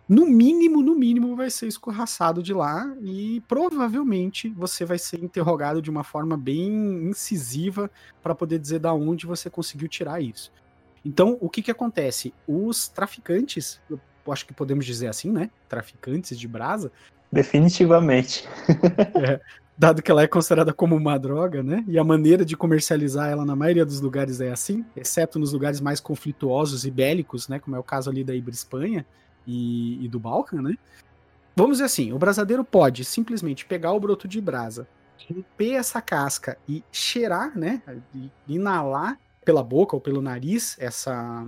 no 0.09 0.25
mínimo, 0.25 0.81
no 0.81 0.95
mínimo, 0.95 1.37
vai 1.37 1.51
ser 1.51 1.67
escorraçado 1.67 2.43
de 2.43 2.55
lá 2.55 2.97
e 3.03 3.43
provavelmente 3.47 4.49
você 4.49 4.83
vai 4.87 4.99
ser 4.99 5.23
interrogado 5.23 5.83
de 5.83 5.91
uma 5.91 6.03
forma 6.03 6.35
bem 6.35 7.09
incisiva 7.11 7.91
para 8.23 8.35
poder 8.35 8.59
dizer 8.59 8.79
da 8.79 8.93
onde 8.95 9.27
você 9.27 9.51
conseguiu 9.51 9.87
tirar 9.87 10.23
isso. 10.23 10.51
Então, 11.05 11.37
o 11.41 11.51
que 11.51 11.61
que 11.61 11.71
acontece? 11.71 12.33
Os 12.47 12.89
traficantes, 12.89 13.81
eu 13.91 14.01
acho 14.31 14.47
que 14.47 14.55
podemos 14.55 14.87
dizer 14.87 15.09
assim, 15.09 15.31
né? 15.31 15.51
Traficantes 15.69 16.39
de 16.39 16.49
brasa. 16.49 16.91
Definitivamente. 17.31 18.49
é, 19.15 19.41
dado 19.77 20.03
que 20.03 20.11
ela 20.11 20.23
é 20.23 20.27
considerada 20.27 20.73
como 20.73 20.97
uma 20.97 21.19
droga, 21.19 21.63
né? 21.63 21.85
E 21.87 21.99
a 21.99 22.05
maneira 22.05 22.47
de 22.47 22.57
comercializar 22.57 23.29
ela 23.29 23.45
na 23.45 23.55
maioria 23.55 23.85
dos 23.85 24.01
lugares 24.01 24.41
é 24.41 24.51
assim, 24.51 24.87
exceto 24.97 25.39
nos 25.39 25.53
lugares 25.53 25.83
mais 25.83 26.01
conflituosos 26.01 26.87
e 26.87 26.91
bélicos, 26.91 27.47
né? 27.47 27.59
Como 27.59 27.77
é 27.77 27.79
o 27.79 27.85
caso 27.85 28.09
ali 28.09 28.25
da 28.25 28.35
Ibra 28.35 28.55
Espanha 28.55 29.05
e, 29.49 30.05
e 30.05 30.09
do 30.09 30.21
Balkan, 30.21 30.61
né? 30.61 30.75
Vamos 31.57 31.79
dizer 31.79 31.87
assim, 31.87 32.13
o 32.13 32.19
brasadeiro 32.19 32.63
pode 32.63 33.05
simplesmente 33.05 33.65
pegar 33.65 33.93
o 33.93 33.99
broto 33.99 34.29
de 34.29 34.41
brasa, 34.41 34.87
romper 35.29 35.73
essa 35.73 36.01
casca 36.01 36.57
e 36.69 36.85
cheirar, 36.93 37.59
né? 37.59 37.83
E 38.15 38.31
inalar 38.47 39.19
pela 39.45 39.65
boca 39.65 39.97
ou 39.97 40.01
pelo 40.01 40.23
nariz 40.23 40.77
essa, 40.79 41.45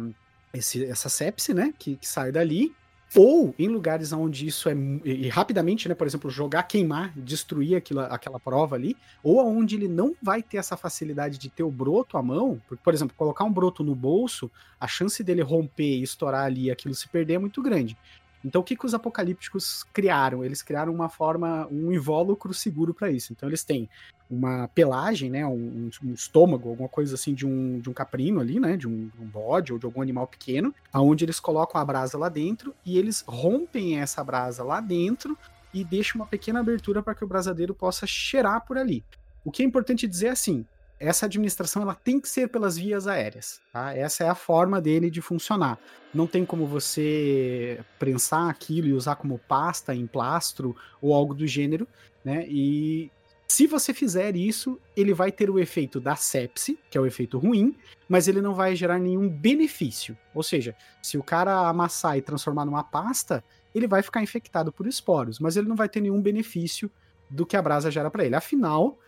esse, 0.53 0.85
essa 0.85 1.09
sepse, 1.09 1.55
né? 1.55 1.73
Que, 1.79 1.97
que 1.97 2.09
sai 2.09 2.33
dali. 2.33 2.75
Ou 3.17 3.53
em 3.59 3.67
lugares 3.67 4.13
onde 4.13 4.47
isso 4.47 4.69
é. 4.69 4.75
E, 5.05 5.29
rapidamente, 5.29 5.89
né? 5.89 5.95
Por 5.95 6.07
exemplo, 6.07 6.31
jogar, 6.31 6.63
queimar, 6.63 7.13
destruir 7.17 7.77
aquilo, 7.77 8.01
aquela 8.01 8.39
prova 8.39 8.77
ali. 8.77 8.97
Ou 9.23 9.45
onde 9.45 9.75
ele 9.75 9.89
não 9.89 10.15
vai 10.23 10.43
ter 10.43 10.59
essa 10.59 10.77
facilidade 10.77 11.37
de 11.37 11.49
ter 11.49 11.65
o 11.65 11.71
broto 11.71 12.17
à 12.17 12.23
mão. 12.23 12.61
Porque, 12.69 12.83
por 12.83 12.95
exemplo, 12.95 13.17
colocar 13.17 13.45
um 13.45 13.53
broto 13.53 13.83
no 13.83 13.95
bolso, 13.95 14.51
a 14.79 14.87
chance 14.87 15.25
dele 15.25 15.43
romper 15.43 15.99
e 15.99 16.03
estourar 16.03 16.45
ali 16.45 16.67
e 16.67 16.71
aquilo 16.71 16.95
se 16.95 17.09
perder 17.09 17.35
é 17.35 17.39
muito 17.39 17.61
grande. 17.61 17.97
Então, 18.45 18.61
o 18.61 18.65
que, 18.65 18.77
que 18.77 18.87
os 18.87 18.95
apocalípticos 18.95 19.85
criaram? 19.93 20.45
Eles 20.45 20.63
criaram 20.63 20.95
uma 20.95 21.09
forma, 21.09 21.67
um 21.71 21.93
invólucro 21.93 22.55
seguro 22.55 22.95
para 22.95 23.11
isso. 23.11 23.33
Então, 23.33 23.49
eles 23.49 23.65
têm 23.65 23.89
uma 24.31 24.69
pelagem, 24.69 25.29
né, 25.29 25.45
um, 25.45 25.91
um, 26.03 26.13
estômago, 26.15 26.69
alguma 26.69 26.89
coisa 26.89 27.17
assim 27.17 27.35
de 27.35 27.45
um, 27.45 27.81
de 27.81 27.91
um 27.91 27.93
caprino 27.93 28.41
ali, 28.41 28.61
né, 28.61 28.77
de 28.77 28.87
um, 28.87 29.11
um 29.19 29.27
bode 29.27 29.73
ou 29.73 29.79
de 29.79 29.85
algum 29.85 30.01
animal 30.01 30.27
pequeno, 30.27 30.73
aonde 30.93 31.25
eles 31.25 31.41
colocam 31.41 31.81
a 31.81 31.85
brasa 31.85 32.17
lá 32.17 32.29
dentro 32.29 32.73
e 32.87 32.97
eles 32.97 33.25
rompem 33.27 33.99
essa 33.99 34.23
brasa 34.23 34.63
lá 34.63 34.81
dentro 34.81 35.37
e 35.75 35.85
deixam 35.85 36.21
uma 36.21 36.27
pequena 36.27 36.61
abertura 36.61 37.03
para 37.03 37.15
que 37.15 37.25
o 37.25 37.27
brasadeiro 37.27 37.75
possa 37.75 38.07
cheirar 38.07 38.65
por 38.65 38.79
ali. 38.79 39.05
O 39.45 39.51
que 39.51 39.63
é 39.63 39.67
importante 39.67 40.07
dizer 40.07 40.29
é 40.29 40.31
assim, 40.31 40.65
essa 41.01 41.25
administração 41.25 41.81
ela 41.81 41.95
tem 41.95 42.21
que 42.21 42.29
ser 42.29 42.49
pelas 42.49 42.77
vias 42.77 43.07
aéreas. 43.07 43.59
Tá? 43.73 43.97
Essa 43.97 44.25
é 44.25 44.29
a 44.29 44.35
forma 44.35 44.81
dele 44.83 45.11
de 45.11 45.23
funcionar. 45.23 45.79
Não 46.13 46.27
tem 46.27 46.45
como 46.45 46.67
você 46.67 47.81
prensar 47.99 48.51
aquilo 48.51 48.89
e 48.89 48.93
usar 48.93 49.17
como 49.17 49.39
pasta 49.39 49.95
em 49.95 50.07
plastro 50.07 50.77
ou 51.01 51.15
algo 51.15 51.35
do 51.35 51.47
gênero. 51.47 51.89
Né? 52.23 52.47
E 52.47 53.11
se 53.49 53.67
você 53.67 53.95
fizer 53.95 54.37
isso, 54.37 54.79
ele 54.95 55.15
vai 55.15 55.33
ter 55.33 55.49
o 55.49 55.59
efeito 55.59 55.99
da 55.99 56.15
sepse, 56.17 56.79
que 56.91 56.99
é 56.99 57.01
o 57.01 57.07
efeito 57.07 57.39
ruim, 57.39 57.75
mas 58.07 58.29
ele 58.29 58.43
não 58.43 58.55
vai 58.55 58.77
gerar 58.77 58.99
nenhum 58.99 59.27
benefício. 59.27 60.17
Ou 60.35 60.43
seja, 60.43 60.77
se 61.03 61.17
o 61.17 61.23
cara 61.23 61.67
amassar 61.67 62.19
e 62.19 62.23
transformar 62.23 62.67
numa 62.67 62.85
pasta, 62.85 63.43
ele 63.75 63.89
vai 63.89 64.03
ficar 64.03 64.23
infectado 64.23 64.71
por 64.71 64.87
esporos, 64.87 65.39
mas 65.39 65.57
ele 65.57 65.67
não 65.67 65.77
vai 65.77 65.89
ter 65.89 66.01
nenhum 66.01 66.21
benefício 66.21 66.91
do 67.31 67.47
que 67.47 67.57
a 67.57 67.63
brasa 67.63 67.91
gera 67.91 68.11
para 68.11 68.25
ele. 68.25 68.35
Afinal, 68.35 68.99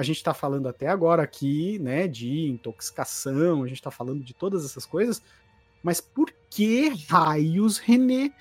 a 0.00 0.02
gente 0.02 0.16
está 0.16 0.32
falando 0.32 0.66
até 0.66 0.88
agora 0.88 1.22
aqui, 1.22 1.78
né, 1.78 2.08
de 2.08 2.48
intoxicação, 2.48 3.62
a 3.62 3.66
gente 3.66 3.76
está 3.76 3.90
falando 3.90 4.24
de 4.24 4.32
todas 4.32 4.64
essas 4.64 4.86
coisas, 4.86 5.22
mas 5.82 6.00
por 6.00 6.32
que 6.48 6.88
raios, 7.06 7.76
René, 7.76 8.32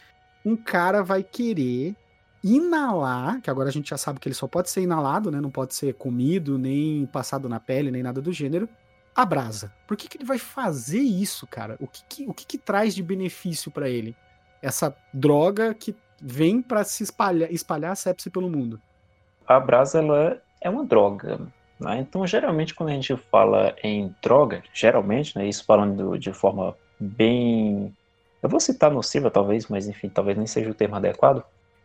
um 0.45 0.55
cara 0.55 1.03
vai 1.03 1.21
querer 1.21 1.97
inalar, 2.41 3.41
que 3.41 3.49
agora 3.49 3.67
a 3.67 3.71
gente 3.73 3.89
já 3.89 3.97
sabe 3.97 4.21
que 4.21 4.29
ele 4.29 4.35
só 4.35 4.47
pode 4.47 4.69
ser 4.69 4.79
inalado, 4.79 5.29
né, 5.29 5.41
não 5.41 5.51
pode 5.51 5.75
ser 5.75 5.95
comido, 5.95 6.57
nem 6.57 7.05
passado 7.07 7.49
na 7.49 7.59
pele, 7.59 7.91
nem 7.91 8.01
nada 8.01 8.21
do 8.21 8.31
gênero, 8.31 8.69
a 9.13 9.25
brasa. 9.25 9.73
Por 9.85 9.97
que, 9.97 10.07
que 10.07 10.15
ele 10.15 10.23
vai 10.25 10.37
fazer 10.37 11.01
isso, 11.01 11.45
cara? 11.45 11.75
O 11.81 11.87
que, 11.87 12.03
que 12.07 12.25
o 12.25 12.33
que, 12.33 12.45
que 12.45 12.57
traz 12.57 12.95
de 12.95 13.03
benefício 13.03 13.69
para 13.69 13.89
ele? 13.89 14.15
Essa 14.61 14.95
droga 15.13 15.73
que 15.73 15.93
vem 16.21 16.61
para 16.61 16.85
se 16.85 17.03
espalhar, 17.03 17.51
espalhar 17.51 17.91
a 17.91 17.95
sepse 17.95 18.29
pelo 18.29 18.49
mundo. 18.49 18.81
A 19.45 19.59
brasa, 19.59 19.99
ela 19.99 20.23
é 20.23 20.41
uma 20.67 20.83
droga. 20.83 21.39
Né? 21.79 21.99
Então, 21.99 22.25
geralmente, 22.25 22.73
quando 22.73 22.89
a 22.89 22.93
gente 22.93 23.15
fala 23.15 23.75
em 23.83 24.13
droga, 24.21 24.63
geralmente, 24.73 25.37
né, 25.37 25.47
isso 25.47 25.63
falando 25.63 26.17
de 26.17 26.33
forma 26.33 26.75
bem. 26.99 27.95
Eu 28.41 28.49
vou 28.49 28.59
citar 28.59 28.91
nociva, 28.91 29.29
talvez, 29.29 29.67
mas 29.67 29.87
enfim, 29.87 30.09
talvez 30.09 30.35
nem 30.35 30.47
seja 30.47 30.71
o 30.71 30.73
termo 30.73 30.95
adequado. 30.95 31.43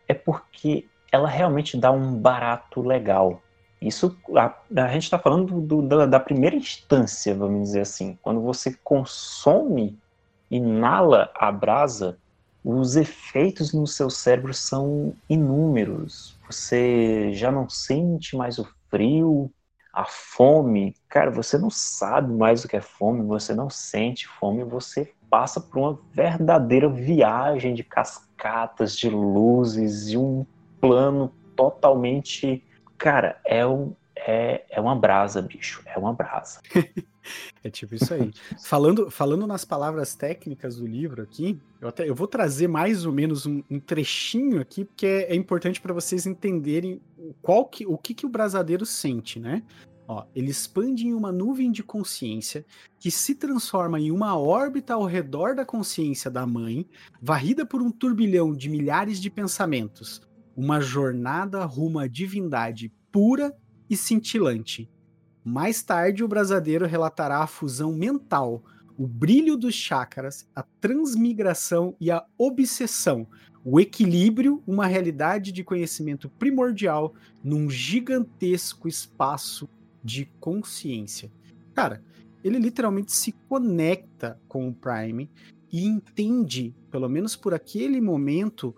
É 0.08 0.14
porque 0.14 0.86
ela 1.12 1.28
realmente 1.28 1.76
dá 1.76 1.92
um 1.92 2.16
barato 2.16 2.82
legal. 2.82 3.40
Isso 3.80 4.16
a, 4.34 4.54
a 4.82 4.88
gente 4.88 5.04
está 5.04 5.18
falando 5.18 5.60
do, 5.60 5.82
da, 5.82 6.06
da, 6.06 6.18
primeira 6.18 6.56
instância, 6.56 7.34
vamos 7.34 7.62
dizer 7.62 7.80
assim. 7.80 8.18
Quando 8.22 8.40
você 8.40 8.76
consome, 8.82 9.98
inala 10.50 11.30
a 11.34 11.52
brasa, 11.52 12.18
os 12.64 12.97
efeitos 12.97 13.75
no 13.75 13.87
seu 13.87 14.09
cérebro 14.09 14.54
são 14.54 15.14
inúmeros. 15.28 16.38
Você 16.50 17.30
já 17.35 17.52
não 17.52 17.68
sente 17.68 18.35
mais 18.35 18.59
o 18.59 18.66
frio, 18.88 19.50
a 19.92 20.04
fome. 20.04 20.97
Cara, 21.09 21.30
você 21.30 21.59
não 21.59 21.68
sabe 21.71 22.33
mais 22.33 22.64
o 22.64 22.68
que 22.68 22.76
é 22.76 22.80
fome, 22.80 23.23
você 23.23 23.54
não 23.54 23.68
sente 23.68 24.26
fome, 24.26 24.64
você 24.64 25.12
passa 25.30 25.61
por 25.61 25.78
uma 25.78 25.99
verdadeira 26.12 26.88
viagem 26.88 27.75
de 27.75 27.85
cascatas, 27.85 28.97
de 28.97 29.11
luzes 29.11 30.09
e 30.09 30.16
um 30.16 30.47
plano 30.80 31.33
totalmente. 31.54 32.64
Cara, 32.97 33.40
é, 33.44 33.66
um, 33.66 33.94
é, 34.26 34.64
é 34.70 34.80
uma 34.80 34.96
brasa, 34.96 35.42
bicho. 35.42 35.82
É 35.84 35.98
uma 35.98 36.14
brasa. 36.14 36.60
é 37.62 37.68
tipo 37.68 37.94
isso 37.94 38.12
aí. 38.14 38.32
falando, 38.64 39.10
falando 39.10 39.46
nas 39.46 39.64
palavras 39.64 40.14
técnicas 40.14 40.76
do 40.76 40.86
livro 40.86 41.22
aqui, 41.22 41.60
eu, 41.80 41.88
até, 41.88 42.08
eu 42.08 42.14
vou 42.14 42.26
trazer 42.26 42.66
mais 42.66 43.04
ou 43.04 43.12
menos 43.12 43.44
um, 43.44 43.62
um 43.70 43.78
trechinho 43.78 44.60
aqui, 44.60 44.84
porque 44.84 45.06
é, 45.06 45.32
é 45.32 45.34
importante 45.34 45.80
para 45.80 45.92
vocês 45.92 46.26
entenderem 46.26 47.00
qual 47.42 47.66
que, 47.66 47.86
o 47.86 47.98
que, 47.98 48.14
que 48.14 48.24
o 48.24 48.30
brasadeiro 48.30 48.86
sente, 48.86 49.38
né? 49.38 49.62
Ó, 50.08 50.24
ele 50.34 50.50
expande 50.50 51.06
em 51.06 51.14
uma 51.14 51.32
nuvem 51.32 51.70
de 51.70 51.82
consciência 51.82 52.64
que 52.98 53.10
se 53.10 53.34
transforma 53.34 53.98
em 53.98 54.10
uma 54.10 54.38
órbita 54.38 54.94
ao 54.94 55.04
redor 55.04 55.54
da 55.54 55.64
consciência 55.64 56.30
da 56.30 56.46
mãe, 56.46 56.86
varrida 57.20 57.64
por 57.64 57.80
um 57.80 57.90
turbilhão 57.90 58.54
de 58.54 58.68
milhares 58.68 59.20
de 59.20 59.30
pensamentos. 59.30 60.20
Uma 60.56 60.80
jornada 60.80 61.64
rumo 61.64 61.98
à 61.98 62.06
divindade 62.06 62.92
pura 63.10 63.54
e 63.94 63.96
cintilante. 63.96 64.90
Mais 65.44 65.82
tarde, 65.82 66.24
o 66.24 66.28
brasadeiro 66.28 66.86
relatará 66.86 67.38
a 67.38 67.46
fusão 67.46 67.92
mental, 67.92 68.62
o 68.98 69.06
brilho 69.06 69.56
dos 69.56 69.74
chakras, 69.74 70.48
a 70.54 70.62
transmigração 70.80 71.96
e 72.00 72.10
a 72.10 72.24
obsessão, 72.36 73.26
o 73.64 73.80
equilíbrio, 73.80 74.62
uma 74.66 74.86
realidade 74.86 75.52
de 75.52 75.64
conhecimento 75.64 76.28
primordial 76.28 77.14
num 77.42 77.70
gigantesco 77.70 78.88
espaço 78.88 79.68
de 80.02 80.26
consciência. 80.40 81.30
Cara, 81.72 82.02
ele 82.42 82.58
literalmente 82.58 83.12
se 83.12 83.32
conecta 83.48 84.40
com 84.48 84.68
o 84.68 84.74
Prime 84.74 85.30
e 85.72 85.84
entende, 85.86 86.74
pelo 86.90 87.08
menos 87.08 87.36
por 87.36 87.54
aquele 87.54 88.00
momento, 88.00 88.74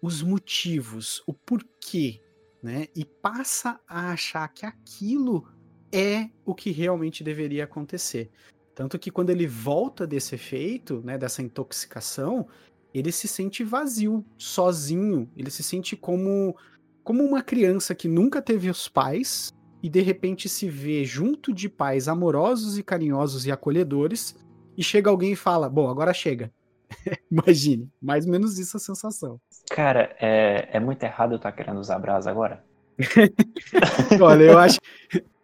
os 0.00 0.22
motivos, 0.22 1.22
o 1.26 1.32
porquê 1.32 2.23
né? 2.64 2.86
E 2.96 3.04
passa 3.04 3.78
a 3.86 4.12
achar 4.12 4.48
que 4.48 4.64
aquilo 4.64 5.46
é 5.92 6.30
o 6.46 6.54
que 6.54 6.70
realmente 6.70 7.22
deveria 7.22 7.64
acontecer. 7.64 8.30
Tanto 8.74 8.98
que 8.98 9.10
quando 9.10 9.28
ele 9.28 9.46
volta 9.46 10.06
desse 10.06 10.34
efeito, 10.34 11.02
né, 11.04 11.18
dessa 11.18 11.42
intoxicação, 11.42 12.48
ele 12.94 13.12
se 13.12 13.28
sente 13.28 13.62
vazio, 13.62 14.24
sozinho. 14.38 15.30
Ele 15.36 15.50
se 15.50 15.62
sente 15.62 15.94
como, 15.94 16.56
como 17.04 17.22
uma 17.22 17.42
criança 17.42 17.94
que 17.94 18.08
nunca 18.08 18.40
teve 18.40 18.70
os 18.70 18.88
pais 18.88 19.52
e 19.82 19.90
de 19.90 20.00
repente 20.00 20.48
se 20.48 20.66
vê 20.66 21.04
junto 21.04 21.52
de 21.52 21.68
pais 21.68 22.08
amorosos 22.08 22.78
e 22.78 22.82
carinhosos 22.82 23.44
e 23.44 23.52
acolhedores. 23.52 24.34
E 24.74 24.82
chega 24.82 25.10
alguém 25.10 25.32
e 25.32 25.36
fala: 25.36 25.68
Bom, 25.68 25.90
agora 25.90 26.14
chega. 26.14 26.50
Imagine, 27.30 27.90
mais 28.00 28.26
ou 28.26 28.32
menos 28.32 28.58
isso 28.58 28.76
a 28.76 28.80
sensação. 28.80 29.40
Cara, 29.70 30.14
é, 30.20 30.68
é 30.72 30.80
muito 30.80 31.02
errado 31.02 31.32
eu 31.32 31.36
estar 31.36 31.50
tá 31.50 31.56
querendo 31.56 31.78
usar 31.78 31.98
brasa 31.98 32.30
agora? 32.30 32.64
Olha, 34.20 34.44
eu 34.44 34.58
acho. 34.58 34.78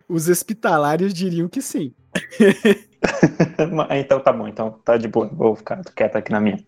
Os 0.09 0.29
hospitalários 0.29 1.15
diriam 1.15 1.49
que 1.49 1.63
sim. 1.63 1.95
então 3.97 4.21
tá 4.21 4.33
bom, 4.33 4.49
então 4.49 4.73
tá 4.85 4.97
de 4.97 5.07
boa, 5.07 5.29
vou 5.29 5.55
ficar 5.55 5.83
quieto 5.95 6.17
aqui 6.17 6.33
na 6.33 6.41
minha. 6.41 6.65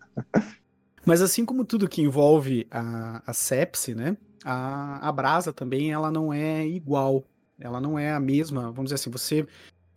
Mas 1.05 1.21
assim 1.21 1.45
como 1.45 1.65
tudo 1.65 1.89
que 1.89 2.01
envolve 2.01 2.65
a, 2.71 3.21
a 3.25 3.33
sepse, 3.33 3.93
né? 3.93 4.15
A, 4.45 5.07
a 5.07 5.11
brasa 5.11 5.51
também 5.51 5.91
ela 5.91 6.09
não 6.09 6.33
é 6.33 6.65
igual. 6.65 7.25
Ela 7.59 7.79
não 7.79 7.99
é 7.99 8.11
a 8.11 8.19
mesma. 8.19 8.71
Vamos 8.71 8.85
dizer 8.85 8.95
assim, 8.95 9.09
você 9.09 9.45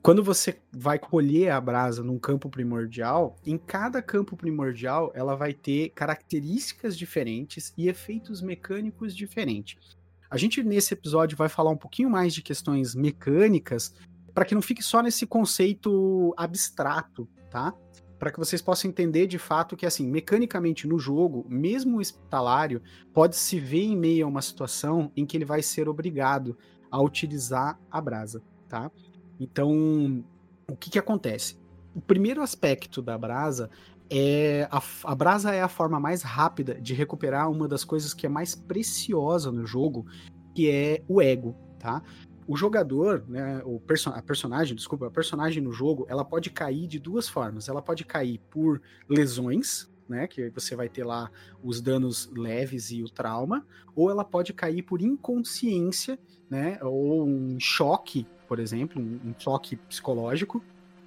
quando 0.02 0.22
você 0.22 0.60
vai 0.72 0.98
colher 0.98 1.50
a 1.50 1.60
brasa 1.60 2.02
num 2.02 2.18
campo 2.18 2.48
primordial, 2.48 3.36
em 3.44 3.58
cada 3.58 4.00
campo 4.00 4.36
primordial 4.36 5.10
ela 5.14 5.34
vai 5.34 5.52
ter 5.52 5.90
características 5.90 6.96
diferentes 6.96 7.74
e 7.76 7.88
efeitos 7.88 8.40
mecânicos 8.40 9.14
diferentes. 9.16 9.96
A 10.30 10.36
gente 10.36 10.62
nesse 10.62 10.94
episódio 10.94 11.36
vai 11.36 11.48
falar 11.48 11.70
um 11.70 11.76
pouquinho 11.76 12.10
mais 12.10 12.34
de 12.34 12.42
questões 12.42 12.94
mecânicas, 12.94 13.94
para 14.34 14.44
que 14.44 14.54
não 14.54 14.62
fique 14.62 14.82
só 14.82 15.02
nesse 15.02 15.26
conceito 15.26 16.34
abstrato, 16.36 17.28
tá? 17.50 17.74
Para 18.18 18.30
que 18.30 18.38
vocês 18.38 18.60
possam 18.60 18.90
entender 18.90 19.26
de 19.26 19.38
fato 19.38 19.76
que, 19.76 19.86
assim, 19.86 20.06
mecanicamente 20.06 20.86
no 20.86 20.98
jogo, 20.98 21.46
mesmo 21.48 21.96
o 21.96 22.00
hospitalário 22.00 22.82
pode 23.12 23.36
se 23.36 23.58
ver 23.58 23.84
em 23.84 23.96
meio 23.96 24.26
a 24.26 24.28
uma 24.28 24.42
situação 24.42 25.10
em 25.16 25.24
que 25.24 25.36
ele 25.36 25.44
vai 25.44 25.62
ser 25.62 25.88
obrigado 25.88 26.56
a 26.90 27.00
utilizar 27.00 27.78
a 27.90 28.00
brasa, 28.00 28.42
tá? 28.68 28.90
Então, 29.38 30.24
o 30.68 30.76
que 30.76 30.90
que 30.90 30.98
acontece? 30.98 31.58
O 31.94 32.00
primeiro 32.00 32.42
aspecto 32.42 33.00
da 33.00 33.16
brasa 33.16 33.70
é 34.10 34.68
a, 34.70 34.82
a, 35.04 35.14
brasa 35.14 35.54
é 35.54 35.62
a 35.62 35.68
forma 35.68 35.98
mais 35.98 36.22
rápida 36.22 36.80
de 36.80 36.94
recuperar 36.94 37.50
uma 37.50 37.66
das 37.66 37.84
coisas 37.84 38.14
que 38.14 38.26
é 38.26 38.28
mais 38.28 38.54
preciosa 38.54 39.50
no 39.50 39.66
jogo, 39.66 40.06
que 40.54 40.70
é 40.70 41.02
o 41.08 41.20
ego, 41.20 41.56
tá? 41.78 42.02
O 42.48 42.56
jogador, 42.56 43.24
né, 43.26 43.60
o 43.64 43.80
perso 43.80 44.10
a 44.10 44.22
personagem, 44.22 44.76
desculpa, 44.76 45.08
a 45.08 45.10
personagem 45.10 45.62
no 45.62 45.72
jogo, 45.72 46.06
ela 46.08 46.24
pode 46.24 46.50
cair 46.50 46.86
de 46.86 46.98
duas 46.98 47.28
formas. 47.28 47.68
Ela 47.68 47.82
pode 47.82 48.04
cair 48.04 48.38
por 48.50 48.80
lesões, 49.08 49.90
né, 50.08 50.28
que 50.28 50.48
você 50.50 50.76
vai 50.76 50.88
ter 50.88 51.04
lá 51.04 51.28
os 51.60 51.80
danos 51.80 52.30
leves 52.32 52.92
e 52.92 53.02
o 53.02 53.08
trauma, 53.08 53.66
ou 53.96 54.10
ela 54.10 54.24
pode 54.24 54.52
cair 54.52 54.82
por 54.82 55.02
inconsciência, 55.02 56.16
né, 56.48 56.78
ou 56.80 57.26
um 57.26 57.58
choque 57.58 58.24
por 58.46 58.58
exemplo, 58.58 59.00
um, 59.00 59.30
um 59.30 59.34
choque 59.38 59.76
psicológico, 59.76 60.62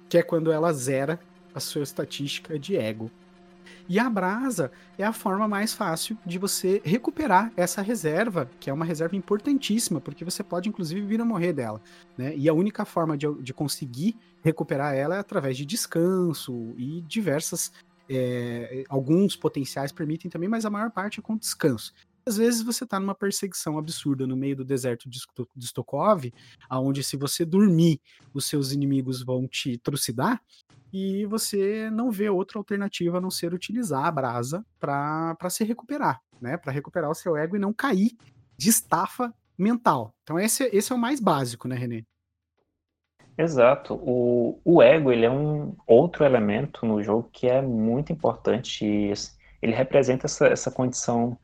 que 0.08 0.18
é 0.18 0.22
quando 0.22 0.50
ela 0.52 0.72
zera 0.72 1.20
a 1.54 1.60
sua 1.60 1.82
estatística 1.82 2.58
de 2.58 2.76
ego. 2.76 3.10
E 3.88 3.98
a 3.98 4.08
brasa 4.08 4.70
é 4.98 5.04
a 5.04 5.12
forma 5.12 5.48
mais 5.48 5.74
fácil 5.74 6.16
de 6.24 6.38
você 6.38 6.80
recuperar 6.84 7.52
essa 7.56 7.82
reserva, 7.82 8.48
que 8.60 8.70
é 8.70 8.72
uma 8.72 8.84
reserva 8.84 9.16
importantíssima, 9.16 10.00
porque 10.00 10.24
você 10.24 10.42
pode 10.42 10.68
inclusive 10.68 11.00
vir 11.00 11.20
a 11.20 11.24
morrer 11.24 11.52
dela. 11.52 11.80
Né? 12.16 12.36
E 12.36 12.48
a 12.48 12.54
única 12.54 12.84
forma 12.84 13.16
de, 13.16 13.26
de 13.42 13.52
conseguir 13.52 14.16
recuperar 14.42 14.94
ela 14.94 15.16
é 15.16 15.18
através 15.18 15.56
de 15.56 15.64
descanso 15.64 16.72
e 16.76 17.00
diversas. 17.02 17.72
É, 18.08 18.84
alguns 18.88 19.36
potenciais 19.36 19.92
permitem 19.92 20.30
também, 20.30 20.48
mas 20.48 20.64
a 20.64 20.70
maior 20.70 20.90
parte 20.90 21.20
é 21.20 21.22
com 21.22 21.36
descanso. 21.36 21.92
Às 22.26 22.36
vezes 22.36 22.62
você 22.62 22.84
está 22.84 23.00
numa 23.00 23.14
perseguição 23.14 23.78
absurda 23.78 24.26
no 24.26 24.36
meio 24.36 24.56
do 24.56 24.64
deserto 24.64 25.08
de, 25.08 25.18
Stokov, 25.66 26.32
aonde 26.68 27.02
se 27.02 27.16
você 27.16 27.44
dormir, 27.44 28.00
os 28.32 28.46
seus 28.46 28.72
inimigos 28.72 29.22
vão 29.22 29.46
te 29.48 29.78
trucidar, 29.78 30.40
e 30.92 31.24
você 31.26 31.88
não 31.90 32.10
vê 32.10 32.28
outra 32.28 32.58
alternativa 32.58 33.18
a 33.18 33.20
não 33.20 33.30
ser 33.30 33.54
utilizar 33.54 34.04
a 34.04 34.10
brasa 34.10 34.64
para 34.78 35.36
se 35.48 35.64
recuperar, 35.64 36.20
né? 36.40 36.56
Para 36.56 36.72
recuperar 36.72 37.10
o 37.10 37.14
seu 37.14 37.36
ego 37.36 37.56
e 37.56 37.60
não 37.60 37.72
cair 37.72 38.16
de 38.56 38.68
estafa 38.68 39.32
mental. 39.56 40.14
Então 40.22 40.38
esse, 40.38 40.64
esse 40.72 40.92
é 40.92 40.94
o 40.94 40.98
mais 40.98 41.20
básico, 41.20 41.68
né, 41.68 41.76
Renê? 41.76 42.04
Exato. 43.38 43.94
O, 43.94 44.60
o 44.64 44.82
ego 44.82 45.12
ele 45.12 45.24
é 45.24 45.30
um 45.30 45.74
outro 45.86 46.24
elemento 46.24 46.84
no 46.84 47.02
jogo 47.02 47.28
que 47.32 47.46
é 47.46 47.62
muito 47.62 48.12
importante. 48.12 48.84
Ele 49.62 49.72
representa 49.72 50.26
essa, 50.26 50.46
essa 50.46 50.70
condição 50.70 51.38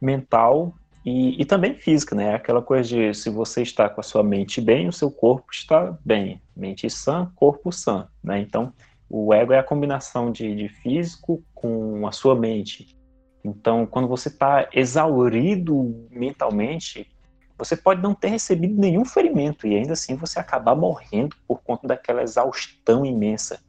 mental 0.00 0.74
e, 1.04 1.40
e, 1.40 1.44
também 1.44 1.74
física, 1.74 2.14
né? 2.14 2.34
Aquela 2.34 2.60
coisa 2.60 2.88
de 2.88 3.14
se 3.14 3.30
você 3.30 3.62
está 3.62 3.88
com 3.88 4.00
a 4.00 4.04
sua 4.04 4.22
mente 4.22 4.60
bem, 4.60 4.88
o 4.88 4.92
seu 4.92 5.10
corpo 5.10 5.46
está 5.52 5.96
bem. 6.04 6.42
Mente 6.54 6.90
sã, 6.90 7.30
corpo 7.34 7.72
sã, 7.72 8.08
né? 8.22 8.40
Então, 8.40 8.72
o 9.08 9.32
ego 9.32 9.52
é 9.52 9.58
a 9.58 9.62
combinação 9.62 10.30
de, 10.30 10.54
de 10.54 10.68
físico 10.68 11.42
com 11.54 12.06
a 12.06 12.12
sua 12.12 12.34
mente. 12.34 12.94
Então, 13.42 13.86
quando 13.86 14.06
você 14.06 14.28
está 14.28 14.68
exaurido 14.72 16.06
mentalmente, 16.10 17.10
você 17.56 17.76
pode 17.76 18.02
não 18.02 18.14
ter 18.14 18.28
recebido 18.28 18.78
nenhum 18.78 19.04
ferimento 19.04 19.66
e 19.66 19.76
ainda 19.76 19.94
assim 19.94 20.14
você 20.14 20.38
acabar 20.38 20.76
morrendo 20.76 21.34
por 21.46 21.62
conta 21.62 21.88
daquela 21.88 22.22
exaustão 22.22 23.04
imensa. 23.06 23.60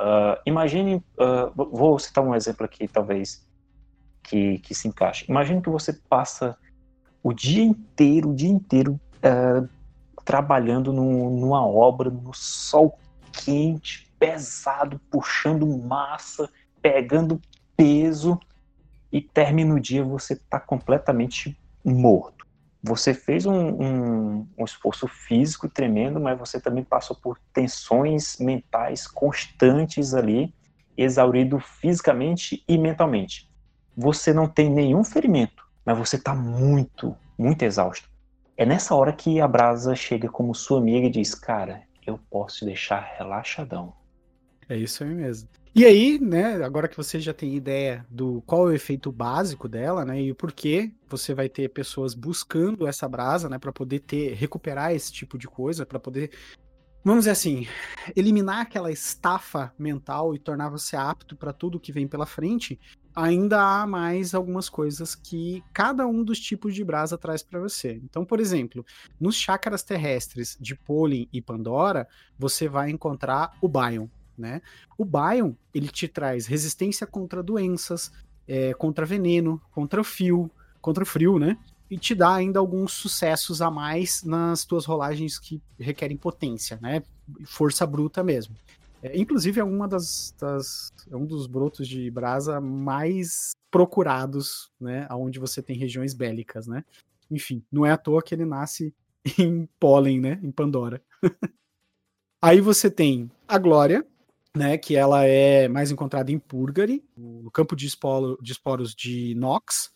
Uh, 0.00 0.38
imagine, 0.44 0.96
uh, 0.96 1.52
vou 1.54 1.98
citar 1.98 2.24
um 2.24 2.34
exemplo 2.34 2.64
aqui, 2.64 2.86
talvez 2.86 3.47
que, 4.28 4.58
que 4.58 4.74
se 4.74 4.86
encaixe. 4.86 5.24
Imagina 5.28 5.62
que 5.62 5.70
você 5.70 5.92
passa 5.92 6.56
o 7.22 7.32
dia 7.32 7.64
inteiro, 7.64 8.30
o 8.30 8.34
dia 8.34 8.50
inteiro 8.50 9.00
uh, 9.16 9.66
trabalhando 10.24 10.92
no, 10.92 11.30
numa 11.30 11.66
obra, 11.66 12.10
no 12.10 12.34
sol 12.34 12.98
quente, 13.32 14.12
pesado, 14.18 15.00
puxando 15.10 15.66
massa, 15.78 16.48
pegando 16.82 17.40
peso 17.76 18.38
e 19.10 19.22
termina 19.22 19.74
o 19.74 19.80
dia 19.80 20.04
você 20.04 20.34
está 20.34 20.60
completamente 20.60 21.58
morto. 21.82 22.46
Você 22.82 23.14
fez 23.14 23.46
um, 23.46 23.52
um, 23.52 24.46
um, 24.58 24.64
esforço 24.64 25.08
físico 25.08 25.68
tremendo, 25.68 26.20
mas 26.20 26.38
você 26.38 26.60
também 26.60 26.84
passou 26.84 27.16
por 27.16 27.38
tensões 27.52 28.36
mentais 28.38 29.06
constantes 29.06 30.14
ali, 30.14 30.54
exaurido 30.96 31.58
fisicamente 31.58 32.62
e 32.68 32.76
mentalmente 32.76 33.47
você 34.00 34.32
não 34.32 34.46
tem 34.46 34.70
nenhum 34.70 35.02
ferimento, 35.02 35.66
mas 35.84 35.98
você 35.98 36.14
está 36.14 36.32
muito, 36.32 37.16
muito 37.36 37.64
exausto. 37.64 38.08
É 38.56 38.64
nessa 38.64 38.94
hora 38.94 39.12
que 39.12 39.40
a 39.40 39.48
brasa 39.48 39.96
chega 39.96 40.28
como 40.28 40.54
sua 40.54 40.78
amiga 40.78 41.08
e 41.08 41.10
diz: 41.10 41.34
Cara, 41.34 41.82
eu 42.06 42.16
posso 42.30 42.58
te 42.58 42.64
deixar 42.64 43.00
relaxadão. 43.18 43.92
É 44.68 44.76
isso 44.76 45.02
aí 45.02 45.12
mesmo. 45.12 45.48
E 45.74 45.84
aí, 45.84 46.18
né, 46.18 46.62
agora 46.64 46.88
que 46.88 46.96
você 46.96 47.18
já 47.20 47.32
tem 47.32 47.54
ideia 47.54 48.06
do 48.08 48.42
qual 48.46 48.68
é 48.68 48.72
o 48.72 48.74
efeito 48.74 49.10
básico 49.10 49.68
dela, 49.68 50.04
né, 50.04 50.20
e 50.20 50.30
o 50.30 50.34
porquê 50.34 50.92
você 51.08 51.34
vai 51.34 51.48
ter 51.48 51.68
pessoas 51.68 52.14
buscando 52.14 52.86
essa 52.86 53.08
brasa, 53.08 53.48
né, 53.48 53.58
para 53.58 53.72
poder 53.72 54.00
ter 54.00 54.34
recuperar 54.34 54.92
esse 54.92 55.12
tipo 55.12 55.38
de 55.38 55.46
coisa, 55.46 55.86
para 55.86 56.00
poder 56.00 56.30
vamos 57.04 57.22
dizer 57.22 57.30
assim, 57.30 57.66
eliminar 58.14 58.60
aquela 58.60 58.90
estafa 58.90 59.72
mental 59.78 60.34
e 60.34 60.38
tornar 60.38 60.68
você 60.68 60.96
apto 60.96 61.36
para 61.36 61.52
tudo 61.52 61.80
que 61.80 61.92
vem 61.92 62.06
pela 62.06 62.26
frente, 62.26 62.78
ainda 63.18 63.60
há 63.60 63.86
mais 63.86 64.32
algumas 64.32 64.68
coisas 64.68 65.14
que 65.14 65.62
cada 65.72 66.06
um 66.06 66.22
dos 66.22 66.38
tipos 66.38 66.72
de 66.72 66.84
brasa 66.84 67.18
traz 67.18 67.42
para 67.42 67.58
você. 67.58 68.00
Então, 68.04 68.24
por 68.24 68.38
exemplo, 68.38 68.86
nos 69.18 69.34
chakras 69.34 69.82
terrestres 69.82 70.56
de 70.60 70.76
Pólen 70.76 71.28
e 71.32 71.42
Pandora, 71.42 72.06
você 72.38 72.68
vai 72.68 72.90
encontrar 72.90 73.56
o 73.60 73.68
Bion, 73.68 74.06
né? 74.36 74.62
O 74.96 75.04
Bion, 75.04 75.54
ele 75.74 75.88
te 75.88 76.06
traz 76.06 76.46
resistência 76.46 77.06
contra 77.06 77.42
doenças, 77.42 78.12
é, 78.46 78.72
contra 78.74 79.04
veneno, 79.04 79.60
contra 79.72 80.04
fio, 80.04 80.48
contra 80.80 81.04
frio, 81.04 81.38
né? 81.38 81.58
e 81.90 81.96
te 81.96 82.14
dá 82.14 82.34
ainda 82.34 82.58
alguns 82.58 82.92
sucessos 82.92 83.62
a 83.62 83.70
mais 83.70 84.22
nas 84.22 84.62
tuas 84.62 84.84
rolagens 84.84 85.38
que 85.38 85.58
requerem 85.78 86.18
potência, 86.18 86.78
né? 86.82 87.02
Força 87.46 87.86
bruta 87.86 88.22
mesmo. 88.22 88.54
É, 89.02 89.16
inclusive 89.16 89.60
é 89.60 89.64
uma 89.64 89.86
das, 89.86 90.34
das, 90.38 90.92
é 91.10 91.16
um 91.16 91.24
dos 91.24 91.46
brotos 91.46 91.86
de 91.86 92.10
brasa 92.10 92.60
mais 92.60 93.52
procurados, 93.70 94.70
né? 94.80 95.06
Onde 95.10 95.38
você 95.38 95.62
tem 95.62 95.76
regiões 95.76 96.14
bélicas, 96.14 96.66
né? 96.66 96.84
Enfim, 97.30 97.64
não 97.70 97.84
é 97.84 97.92
à 97.92 97.96
toa 97.96 98.22
que 98.22 98.34
ele 98.34 98.44
nasce 98.44 98.94
em 99.38 99.68
pólen, 99.78 100.20
né? 100.20 100.40
Em 100.42 100.50
Pandora. 100.50 101.02
Aí 102.42 102.60
você 102.60 102.90
tem 102.90 103.30
a 103.46 103.58
Glória, 103.58 104.06
né? 104.56 104.78
Que 104.78 104.96
ela 104.96 105.24
é 105.24 105.68
mais 105.68 105.90
encontrada 105.90 106.32
em 106.32 106.38
Purgary, 106.38 107.04
no 107.16 107.50
campo 107.50 107.76
de, 107.76 107.86
esporo, 107.86 108.38
de 108.42 108.52
esporos 108.52 108.94
de 108.94 109.34
Nox 109.34 109.92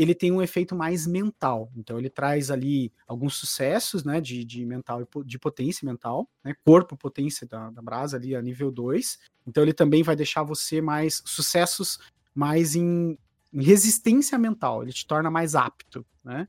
ele 0.00 0.14
tem 0.14 0.32
um 0.32 0.40
efeito 0.40 0.74
mais 0.74 1.06
mental. 1.06 1.70
Então 1.76 1.98
ele 1.98 2.08
traz 2.08 2.50
ali 2.50 2.90
alguns 3.06 3.34
sucessos, 3.34 4.02
né, 4.02 4.18
de, 4.18 4.44
de 4.44 4.64
mental 4.64 5.06
de 5.24 5.38
potência 5.38 5.84
mental, 5.84 6.26
né, 6.42 6.54
corpo 6.64 6.96
potência 6.96 7.46
da, 7.46 7.70
da 7.70 7.82
brasa 7.82 8.16
ali 8.16 8.34
a 8.34 8.40
nível 8.40 8.70
2. 8.70 9.18
Então 9.46 9.62
ele 9.62 9.74
também 9.74 10.02
vai 10.02 10.16
deixar 10.16 10.42
você 10.42 10.80
mais 10.80 11.22
sucessos 11.26 11.98
mais 12.34 12.74
em, 12.74 13.18
em 13.52 13.62
resistência 13.62 14.38
mental, 14.38 14.82
ele 14.82 14.92
te 14.92 15.06
torna 15.06 15.30
mais 15.30 15.54
apto, 15.54 16.06
né? 16.24 16.48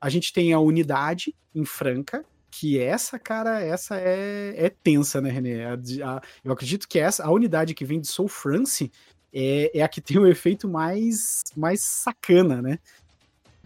A 0.00 0.08
gente 0.08 0.32
tem 0.32 0.52
a 0.52 0.60
unidade 0.60 1.34
em 1.54 1.64
Franca, 1.64 2.24
que 2.50 2.78
essa, 2.78 3.18
cara, 3.18 3.60
essa 3.60 3.98
é, 3.98 4.54
é 4.56 4.70
tensa, 4.70 5.20
né, 5.20 5.30
René? 5.30 5.66
A, 5.66 5.74
a, 5.74 6.22
eu 6.44 6.52
acredito 6.52 6.88
que 6.88 6.98
essa, 6.98 7.24
a 7.24 7.30
unidade 7.30 7.74
que 7.74 7.84
vem 7.84 8.00
de 8.00 8.06
Soul 8.06 8.28
France, 8.28 8.90
é, 9.38 9.78
é 9.78 9.82
a 9.82 9.88
que 9.88 10.00
tem 10.00 10.18
o 10.18 10.26
efeito 10.26 10.66
mais, 10.66 11.42
mais 11.54 11.82
sacana, 11.82 12.62
né? 12.62 12.78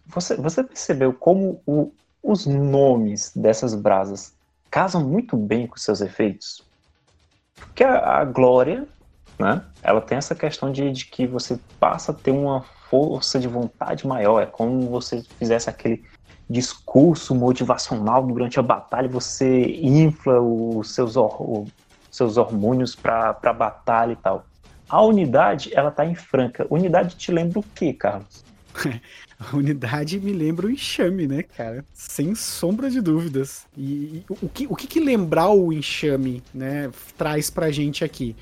Você, 0.08 0.34
você 0.34 0.64
percebeu 0.64 1.12
como 1.12 1.62
o, 1.64 1.92
os 2.20 2.44
nomes 2.44 3.32
dessas 3.36 3.72
brasas 3.76 4.34
casam 4.68 5.08
muito 5.08 5.36
bem 5.36 5.68
com 5.68 5.76
seus 5.76 6.00
efeitos? 6.00 6.66
Porque 7.54 7.84
a, 7.84 8.18
a 8.18 8.24
Glória, 8.24 8.88
né? 9.38 9.64
Ela 9.80 10.00
tem 10.00 10.18
essa 10.18 10.34
questão 10.34 10.72
de, 10.72 10.90
de 10.90 11.06
que 11.06 11.24
você 11.24 11.60
passa 11.78 12.10
a 12.10 12.14
ter 12.14 12.32
uma 12.32 12.62
força 12.90 13.38
de 13.38 13.46
vontade 13.46 14.04
maior. 14.08 14.42
É 14.42 14.46
como 14.46 14.88
você 14.88 15.22
fizesse 15.38 15.70
aquele 15.70 16.04
discurso 16.48 17.32
motivacional 17.32 18.26
durante 18.26 18.58
a 18.58 18.62
batalha, 18.62 19.08
você 19.08 19.66
infla 19.80 20.40
os 20.40 20.92
seus, 20.92 21.14
os 21.16 21.68
seus 22.10 22.36
hormônios 22.36 22.96
para 22.96 23.38
a 23.40 23.52
batalha 23.52 24.14
e 24.14 24.16
tal. 24.16 24.49
A 24.90 25.00
unidade, 25.02 25.70
ela 25.72 25.92
tá 25.92 26.04
em 26.04 26.16
Franca. 26.16 26.66
Unidade 26.68 27.14
te 27.14 27.30
lembra 27.30 27.60
o 27.60 27.64
quê, 27.74 27.92
Carlos? 27.92 28.44
A 29.38 29.56
unidade 29.56 30.18
me 30.18 30.32
lembra 30.32 30.66
o 30.66 30.70
enxame, 30.70 31.28
né, 31.28 31.44
cara? 31.44 31.84
Sem 31.94 32.34
sombra 32.34 32.90
de 32.90 33.00
dúvidas. 33.00 33.66
E, 33.76 33.82
e 33.82 34.24
o, 34.28 34.48
que, 34.48 34.66
o 34.68 34.74
que, 34.74 34.86
que 34.88 35.00
lembrar 35.00 35.48
o 35.50 35.72
enxame, 35.72 36.42
né, 36.52 36.90
traz 37.16 37.48
pra 37.48 37.70
gente 37.70 38.04
aqui? 38.04 38.36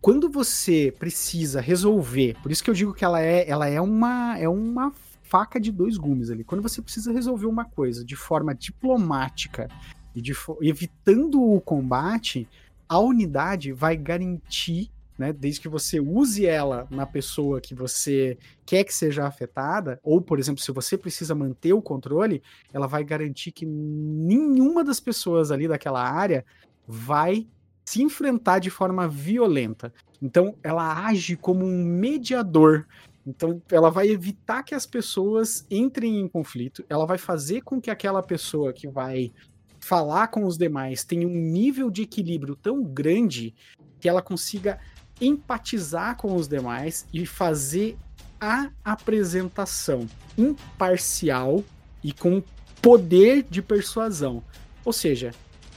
Quando 0.00 0.28
você 0.30 0.92
precisa 0.98 1.60
resolver, 1.60 2.36
por 2.42 2.50
isso 2.50 2.64
que 2.64 2.70
eu 2.70 2.74
digo 2.74 2.94
que 2.94 3.04
ela 3.04 3.20
é, 3.22 3.48
ela 3.48 3.68
é 3.68 3.80
uma, 3.80 4.36
é 4.36 4.48
uma 4.48 4.92
faca 5.22 5.60
de 5.60 5.70
dois 5.70 5.96
gumes 5.96 6.30
ali. 6.30 6.42
Quando 6.42 6.62
você 6.62 6.82
precisa 6.82 7.12
resolver 7.12 7.46
uma 7.46 7.66
coisa 7.66 8.04
de 8.04 8.16
forma 8.16 8.54
diplomática 8.54 9.68
e 10.14 10.20
de, 10.20 10.32
evitando 10.62 11.40
o 11.40 11.60
combate, 11.60 12.48
a 12.88 12.98
unidade 12.98 13.72
vai 13.72 13.96
garantir 13.96 14.90
né? 15.22 15.32
Desde 15.32 15.60
que 15.60 15.68
você 15.68 16.00
use 16.00 16.44
ela 16.44 16.88
na 16.90 17.06
pessoa 17.06 17.60
que 17.60 17.76
você 17.76 18.36
quer 18.66 18.82
que 18.82 18.92
seja 18.92 19.24
afetada, 19.24 20.00
ou, 20.02 20.20
por 20.20 20.40
exemplo, 20.40 20.60
se 20.60 20.72
você 20.72 20.98
precisa 20.98 21.32
manter 21.32 21.72
o 21.72 21.80
controle, 21.80 22.42
ela 22.72 22.88
vai 22.88 23.04
garantir 23.04 23.52
que 23.52 23.64
nenhuma 23.64 24.82
das 24.82 24.98
pessoas 24.98 25.52
ali 25.52 25.68
daquela 25.68 26.02
área 26.02 26.44
vai 26.88 27.46
se 27.84 28.02
enfrentar 28.02 28.58
de 28.58 28.68
forma 28.68 29.06
violenta. 29.06 29.94
Então, 30.20 30.56
ela 30.60 31.06
age 31.06 31.36
como 31.36 31.64
um 31.64 31.84
mediador. 31.84 32.84
Então, 33.24 33.62
ela 33.70 33.90
vai 33.90 34.08
evitar 34.08 34.64
que 34.64 34.74
as 34.74 34.86
pessoas 34.86 35.64
entrem 35.70 36.18
em 36.18 36.26
conflito, 36.26 36.84
ela 36.88 37.06
vai 37.06 37.18
fazer 37.18 37.60
com 37.60 37.80
que 37.80 37.92
aquela 37.92 38.24
pessoa 38.24 38.72
que 38.72 38.88
vai 38.88 39.32
falar 39.78 40.28
com 40.28 40.44
os 40.44 40.58
demais 40.58 41.04
tenha 41.04 41.28
um 41.28 41.30
nível 41.30 41.90
de 41.90 42.02
equilíbrio 42.02 42.56
tão 42.56 42.82
grande 42.82 43.54
que 44.00 44.08
ela 44.08 44.20
consiga 44.20 44.80
empatizar 45.22 46.16
com 46.16 46.34
os 46.34 46.48
demais 46.48 47.06
e 47.12 47.24
fazer 47.24 47.96
a 48.40 48.68
apresentação 48.84 50.06
imparcial 50.36 51.62
e 52.02 52.12
com 52.12 52.42
poder 52.80 53.44
de 53.48 53.62
persuasão. 53.62 54.42
Ou 54.84 54.92
seja, 54.92 55.30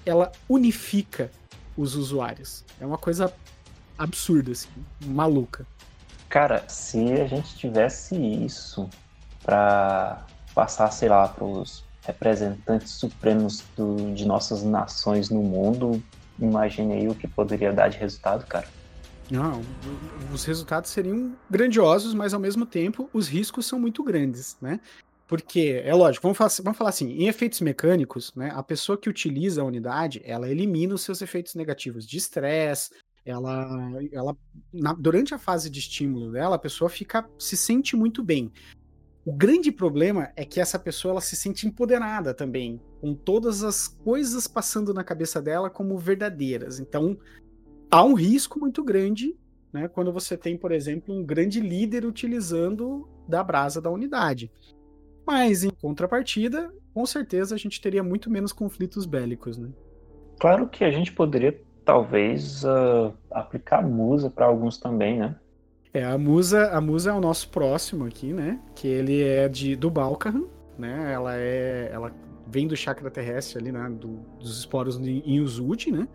ela 0.03 0.31
unifica 0.49 1.29
os 1.77 1.95
usuários. 1.95 2.65
É 2.79 2.85
uma 2.85 2.97
coisa 2.97 3.31
absurda, 3.97 4.51
assim, 4.51 4.69
maluca. 5.05 5.65
Cara, 6.27 6.67
se 6.67 7.13
a 7.13 7.27
gente 7.27 7.55
tivesse 7.55 8.15
isso 8.15 8.89
para 9.43 10.25
passar, 10.55 10.91
sei 10.91 11.07
lá, 11.07 11.27
para 11.27 11.45
os 11.45 11.83
representantes 12.01 12.91
supremos 12.93 13.63
do, 13.77 14.13
de 14.13 14.25
nossas 14.25 14.63
nações 14.63 15.29
no 15.29 15.41
mundo, 15.41 16.01
imagine 16.39 16.93
aí 16.93 17.07
o 17.07 17.15
que 17.15 17.27
poderia 17.27 17.71
dar 17.71 17.89
de 17.89 17.97
resultado, 17.97 18.45
cara. 18.47 18.67
Não, 19.29 19.61
os 20.33 20.45
resultados 20.45 20.91
seriam 20.91 21.35
grandiosos, 21.49 22.13
mas 22.13 22.33
ao 22.33 22.39
mesmo 22.39 22.65
tempo 22.65 23.09
os 23.11 23.27
riscos 23.27 23.65
são 23.65 23.79
muito 23.79 24.03
grandes, 24.03 24.55
né? 24.61 24.79
Porque, 25.27 25.81
é 25.83 25.93
lógico, 25.93 26.21
vamos 26.21 26.37
falar, 26.37 26.51
vamos 26.63 26.77
falar 26.77 26.89
assim, 26.91 27.09
em 27.11 27.27
efeitos 27.27 27.59
mecânicos, 27.59 28.31
né, 28.35 28.51
a 28.53 28.61
pessoa 28.61 28.95
que 28.95 29.09
utiliza 29.09 29.61
a 29.61 29.65
unidade, 29.65 30.21
ela 30.23 30.47
elimina 30.47 30.93
os 30.93 31.01
seus 31.01 31.19
efeitos 31.19 31.55
negativos 31.55 32.05
de 32.05 32.17
estresse, 32.17 32.91
ela, 33.25 33.67
ela 34.11 34.37
na, 34.71 34.93
durante 34.93 35.33
a 35.33 35.39
fase 35.39 35.67
de 35.67 35.79
estímulo 35.79 36.31
dela, 36.31 36.57
a 36.57 36.59
pessoa 36.59 36.89
fica, 36.89 37.27
se 37.39 37.57
sente 37.57 37.95
muito 37.95 38.23
bem. 38.23 38.51
O 39.25 39.33
grande 39.33 39.71
problema 39.71 40.31
é 40.35 40.45
que 40.45 40.61
essa 40.61 40.77
pessoa 40.77 41.13
ela 41.13 41.21
se 41.21 41.35
sente 41.35 41.65
empoderada 41.65 42.31
também, 42.31 42.79
com 43.01 43.15
todas 43.15 43.63
as 43.63 43.87
coisas 43.87 44.47
passando 44.47 44.93
na 44.93 45.03
cabeça 45.03 45.41
dela 45.41 45.71
como 45.71 45.97
verdadeiras. 45.97 46.79
Então, 46.79 47.17
há 47.95 48.03
um 48.03 48.13
risco 48.13 48.59
muito 48.59 48.83
grande 48.83 49.37
né, 49.71 49.87
quando 49.87 50.11
você 50.11 50.35
tem, 50.35 50.57
por 50.57 50.73
exemplo, 50.73 51.15
um 51.15 51.23
grande 51.23 51.61
líder 51.61 52.05
utilizando 52.05 53.07
da 53.25 53.41
brasa 53.41 53.81
da 53.81 53.89
unidade. 53.89 54.51
Mas, 55.25 55.63
em 55.63 55.69
contrapartida, 55.69 56.71
com 56.93 57.05
certeza 57.05 57.55
a 57.55 57.57
gente 57.57 57.79
teria 57.79 58.03
muito 58.03 58.29
menos 58.29 58.51
conflitos 58.51 59.05
bélicos. 59.05 59.57
Né? 59.57 59.69
Claro 60.39 60.67
que 60.67 60.83
a 60.83 60.91
gente 60.91 61.11
poderia, 61.13 61.57
talvez, 61.85 62.65
uh, 62.65 63.13
aplicar 63.31 63.81
musa 63.81 64.29
para 64.29 64.45
alguns 64.45 64.77
também, 64.77 65.19
né? 65.19 65.35
É, 65.93 66.03
a 66.03 66.17
musa, 66.17 66.71
a 66.71 66.81
musa 66.81 67.11
é 67.11 67.13
o 67.13 67.21
nosso 67.21 67.47
próximo 67.47 68.05
aqui, 68.05 68.33
né? 68.33 68.59
Que 68.75 68.89
ele 68.89 69.23
é 69.23 69.47
de 69.47 69.77
do 69.77 69.89
Balkahan, 69.89 70.43
né? 70.77 71.13
Ela 71.13 71.37
é, 71.37 71.89
ela 71.93 72.11
vem 72.45 72.67
do 72.67 72.75
chakra 72.75 73.09
terrestre 73.09 73.59
ali, 73.59 73.71
né? 73.71 73.89
Do, 73.89 74.19
dos 74.37 74.59
esporos 74.59 74.99
em 74.99 75.39
Uzud, 75.39 75.89
né? 75.91 76.05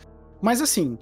Mas 0.42 0.60
assim, 0.60 0.98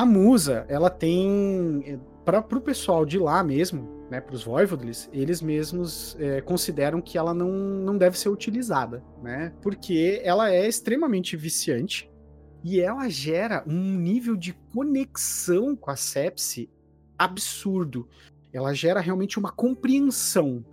a 0.00 0.06
musa, 0.06 0.64
ela 0.68 0.88
tem. 0.88 2.00
Para 2.24 2.40
o 2.40 2.60
pessoal 2.60 3.04
de 3.04 3.18
lá 3.18 3.42
mesmo, 3.42 4.06
né, 4.10 4.20
para 4.20 4.34
os 4.34 4.44
Voivodlis, 4.44 5.08
eles 5.12 5.42
mesmos 5.42 6.16
é, 6.18 6.40
consideram 6.40 7.00
que 7.00 7.18
ela 7.18 7.34
não, 7.34 7.50
não 7.50 7.96
deve 7.98 8.18
ser 8.18 8.28
utilizada, 8.28 9.02
né? 9.22 9.52
Porque 9.60 10.20
ela 10.24 10.50
é 10.52 10.66
extremamente 10.66 11.36
viciante 11.36 12.10
e 12.62 12.80
ela 12.80 13.08
gera 13.08 13.64
um 13.66 13.96
nível 13.96 14.36
de 14.36 14.52
conexão 14.72 15.74
com 15.74 15.90
a 15.90 15.96
sepse 15.96 16.70
absurdo. 17.18 18.08
Ela 18.52 18.74
gera 18.74 19.00
realmente 19.00 19.38
uma 19.38 19.50
compreensão. 19.50 20.64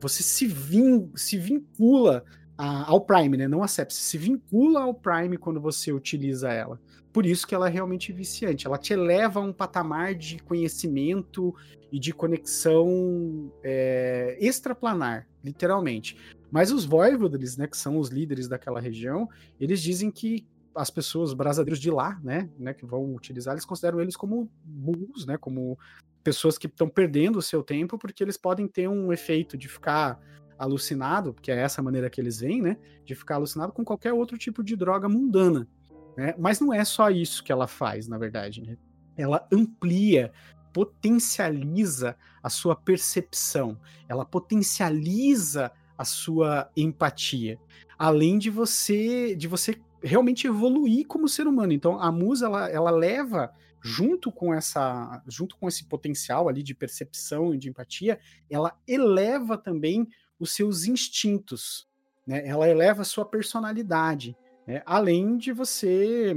Você 0.00 0.22
se, 0.22 0.46
vin, 0.46 1.10
se 1.14 1.38
vincula 1.38 2.24
a, 2.56 2.90
ao 2.90 3.00
Prime, 3.00 3.36
né? 3.36 3.48
Não 3.48 3.62
a 3.62 3.68
sepsis. 3.68 4.00
Se 4.00 4.18
vincula 4.18 4.82
ao 4.82 4.94
Prime 4.94 5.36
quando 5.36 5.60
você 5.60 5.92
utiliza 5.92 6.52
ela. 6.52 6.80
Por 7.12 7.24
isso 7.24 7.46
que 7.46 7.54
ela 7.54 7.68
é 7.68 7.70
realmente 7.70 8.12
viciante. 8.12 8.66
Ela 8.66 8.78
te 8.78 8.92
eleva 8.92 9.40
a 9.40 9.42
um 9.42 9.52
patamar 9.52 10.14
de 10.14 10.38
conhecimento 10.38 11.54
e 11.90 11.98
de 11.98 12.12
conexão 12.12 13.50
é, 13.62 14.36
extraplanar, 14.40 15.26
literalmente. 15.42 16.16
Mas 16.50 16.70
os 16.70 16.84
voivodes, 16.84 17.56
né, 17.56 17.66
que 17.66 17.76
são 17.76 17.98
os 17.98 18.08
líderes 18.08 18.48
daquela 18.48 18.80
região, 18.80 19.28
eles 19.58 19.80
dizem 19.80 20.10
que 20.10 20.46
as 20.74 20.90
pessoas, 20.90 21.32
brasileiros 21.32 21.80
de 21.80 21.90
lá, 21.90 22.20
né, 22.22 22.50
né, 22.58 22.74
que 22.74 22.84
vão 22.84 23.14
utilizar, 23.14 23.54
eles 23.54 23.64
consideram 23.64 24.00
eles 24.00 24.14
como 24.14 24.50
burros, 24.62 25.24
né, 25.24 25.38
como 25.38 25.78
pessoas 26.22 26.58
que 26.58 26.66
estão 26.66 26.88
perdendo 26.88 27.38
o 27.38 27.42
seu 27.42 27.62
tempo 27.62 27.96
porque 27.96 28.22
eles 28.22 28.36
podem 28.36 28.68
ter 28.68 28.88
um 28.88 29.12
efeito 29.12 29.56
de 29.56 29.68
ficar 29.68 30.20
alucinado, 30.58 31.32
porque 31.32 31.50
é 31.50 31.60
essa 31.60 31.82
maneira 31.82 32.08
que 32.08 32.20
eles 32.20 32.40
veem, 32.40 32.62
né, 32.62 32.76
de 33.04 33.14
ficar 33.14 33.36
alucinado 33.36 33.72
com 33.72 33.84
qualquer 33.84 34.12
outro 34.12 34.38
tipo 34.38 34.62
de 34.62 34.76
droga 34.76 35.08
mundana, 35.08 35.68
né? 36.16 36.34
Mas 36.38 36.60
não 36.60 36.72
é 36.72 36.84
só 36.84 37.10
isso 37.10 37.44
que 37.44 37.52
ela 37.52 37.66
faz, 37.66 38.08
na 38.08 38.18
verdade, 38.18 38.62
né? 38.62 38.76
Ela 39.16 39.46
amplia, 39.52 40.32
potencializa 40.72 42.16
a 42.42 42.50
sua 42.50 42.76
percepção, 42.76 43.78
ela 44.08 44.24
potencializa 44.24 45.72
a 45.96 46.04
sua 46.04 46.70
empatia, 46.76 47.58
além 47.98 48.38
de 48.38 48.50
você 48.50 49.34
de 49.34 49.48
você 49.48 49.80
realmente 50.02 50.46
evoluir 50.46 51.06
como 51.06 51.28
ser 51.28 51.46
humano. 51.46 51.72
Então 51.72 51.98
a 51.98 52.12
musa 52.12 52.46
ela, 52.46 52.70
ela 52.70 52.90
leva 52.90 53.52
junto 53.82 54.32
com 54.32 54.52
essa 54.52 55.22
junto 55.26 55.56
com 55.56 55.68
esse 55.68 55.84
potencial 55.84 56.48
ali 56.48 56.62
de 56.62 56.74
percepção 56.74 57.54
e 57.54 57.58
de 57.58 57.68
empatia, 57.68 58.18
ela 58.50 58.76
eleva 58.86 59.56
também 59.56 60.08
os 60.38 60.54
seus 60.54 60.86
instintos, 60.86 61.86
né? 62.26 62.46
Ela 62.46 62.68
eleva 62.68 63.02
a 63.02 63.04
sua 63.04 63.24
personalidade, 63.24 64.36
né? 64.66 64.82
além 64.84 65.36
de 65.36 65.52
você 65.52 66.34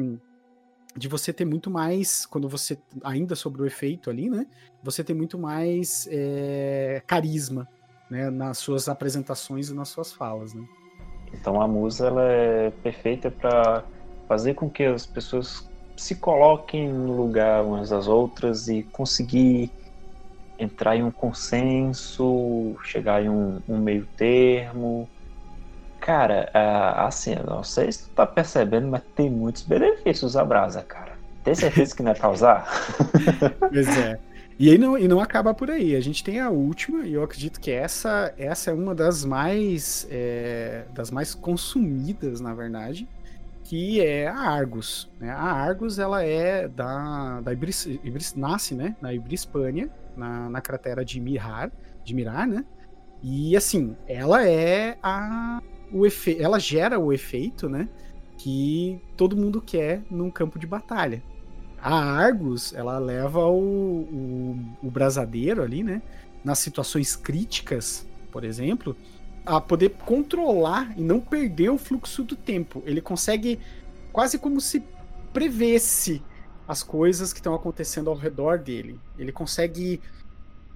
de 0.96 1.08
você 1.08 1.32
ter 1.32 1.46
muito 1.46 1.70
mais, 1.70 2.26
quando 2.26 2.50
você, 2.50 2.78
ainda 3.04 3.36
sobre 3.36 3.62
o 3.62 3.66
efeito 3.66 4.10
ali, 4.10 4.30
né? 4.30 4.48
Você 4.84 5.04
ter 5.04 5.14
muito 5.14 5.38
mais 5.38 6.08
é, 6.12 7.02
carisma, 7.06 7.68
né? 8.10 8.30
Nas 8.30 8.58
suas 8.58 8.90
apresentações 8.90 9.70
e 9.70 9.74
nas 9.74 9.90
suas 9.90 10.12
falas, 10.12 10.54
né? 10.54 10.68
Então 11.32 11.62
a 11.62 11.68
musa, 11.68 12.08
ela 12.08 12.24
é 12.24 12.72
perfeita 12.84 13.30
para 13.30 13.86
fazer 14.28 14.56
com 14.56 14.70
que 14.70 14.84
as 14.84 15.06
pessoas 15.06 15.70
se 15.96 16.16
coloquem 16.16 16.92
no 16.92 17.16
lugar 17.16 17.64
umas 17.64 17.90
das 17.90 18.08
outras 18.08 18.68
e 18.68 18.84
conseguir 18.84 19.72
entrar 20.60 20.96
em 20.96 21.04
um 21.04 21.12
consenso, 21.12 22.76
chegar 22.84 23.24
em 23.24 23.30
um, 23.30 23.62
um 23.68 23.78
meio 23.78 24.06
termo, 24.18 25.08
Cara, 26.00 26.50
assim, 27.06 27.36
eu 27.36 27.44
não 27.44 27.64
sei 27.64 27.92
se 27.92 28.04
tu 28.04 28.10
tá 28.12 28.26
percebendo, 28.26 28.88
mas 28.88 29.04
tem 29.16 29.30
muitos 29.30 29.64
benefícios 29.64 30.38
a 30.38 30.46
brasa, 30.46 30.82
cara. 30.82 31.12
Tem 31.44 31.54
certeza 31.54 31.96
que 31.96 32.02
não 32.02 32.12
é 32.12 32.14
pra 32.14 32.32
usar? 32.32 32.68
pois 33.60 33.98
é. 33.98 34.20
E 34.58 34.72
aí 34.72 34.78
não, 34.78 34.98
e 34.98 35.08
não 35.08 35.20
acaba 35.20 35.54
por 35.54 35.70
aí. 35.70 35.96
A 35.96 36.02
gente 36.02 36.24
tem 36.24 36.40
a 36.40 36.50
última, 36.50 37.06
e 37.06 37.14
eu 37.14 37.24
acredito 37.24 37.60
que 37.60 37.72
essa, 37.72 38.34
essa 38.38 38.72
é 38.72 38.74
uma 38.74 38.96
das 38.96 39.24
mais 39.26 40.08
é, 40.10 40.86
das 40.94 41.12
mais 41.12 41.36
consumidas, 41.36 42.42
na 42.42 42.54
verdade, 42.54 43.08
que 43.70 44.02
é 44.02 44.28
a 44.28 44.36
Argus. 44.36 45.08
Né? 45.20 45.30
A 45.30 45.44
Argus 45.44 46.00
ela 46.00 46.24
é 46.24 46.68
da, 46.68 47.40
da 47.40 47.54
Ibris, 47.54 47.86
Ibris, 47.86 48.34
nasce 48.34 48.74
né? 48.74 48.96
na 49.00 49.14
Ibrispânia, 49.14 49.92
na, 50.18 50.50
na 50.50 50.60
cratera 50.60 51.06
de 51.06 51.22
Mirar, 51.22 51.72
de 52.04 52.16
Mirar, 52.16 52.48
né? 52.48 52.66
E 53.22 53.56
assim, 53.56 53.96
ela 54.08 54.44
é 54.44 54.98
a 55.04 55.62
o 55.92 56.04
efe... 56.04 56.42
ela 56.42 56.58
gera 56.58 56.98
o 56.98 57.14
efeito, 57.14 57.70
né? 57.70 57.88
Que 58.40 59.00
todo 59.16 59.38
mundo 59.38 59.62
quer 59.62 60.02
num 60.10 60.32
campo 60.32 60.58
de 60.58 60.66
batalha. 60.66 61.22
A 61.80 61.94
Argus, 61.94 62.74
ela 62.74 62.98
leva 62.98 63.46
o, 63.46 64.02
o, 64.02 64.60
o 64.82 64.90
brasadeiro 64.90 65.62
ali, 65.62 65.84
né? 65.84 66.02
Nas 66.44 66.58
situações 66.58 67.16
críticas, 67.16 68.08
por 68.32 68.44
exemplo, 68.44 68.96
a 69.50 69.60
poder 69.60 69.90
controlar 70.06 70.94
e 70.96 71.02
não 71.02 71.20
perder 71.20 71.72
o 71.72 71.78
fluxo 71.78 72.24
do 72.24 72.36
tempo. 72.36 72.84
Ele 72.86 73.02
consegue 73.02 73.60
quase 74.14 74.38
como 74.38 74.62
se 74.62 74.84
prevesse 75.34 76.22
as 76.68 76.84
coisas 76.84 77.34
que 77.34 77.40
estão 77.40 77.56
acontecendo 77.56 78.12
ao 78.12 78.16
redor 78.16 78.60
dele. 78.60 79.00
Ele 79.18 79.32
consegue 79.32 80.00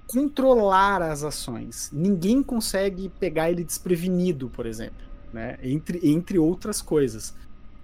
controlar 0.08 1.02
as 1.02 1.22
ações. 1.22 1.88
Ninguém 1.92 2.42
consegue 2.42 3.08
pegar 3.20 3.48
ele 3.48 3.62
desprevenido, 3.62 4.48
por 4.48 4.66
exemplo, 4.66 5.06
né? 5.32 5.56
Entre, 5.62 6.00
entre 6.10 6.36
outras 6.36 6.82
coisas. 6.82 7.32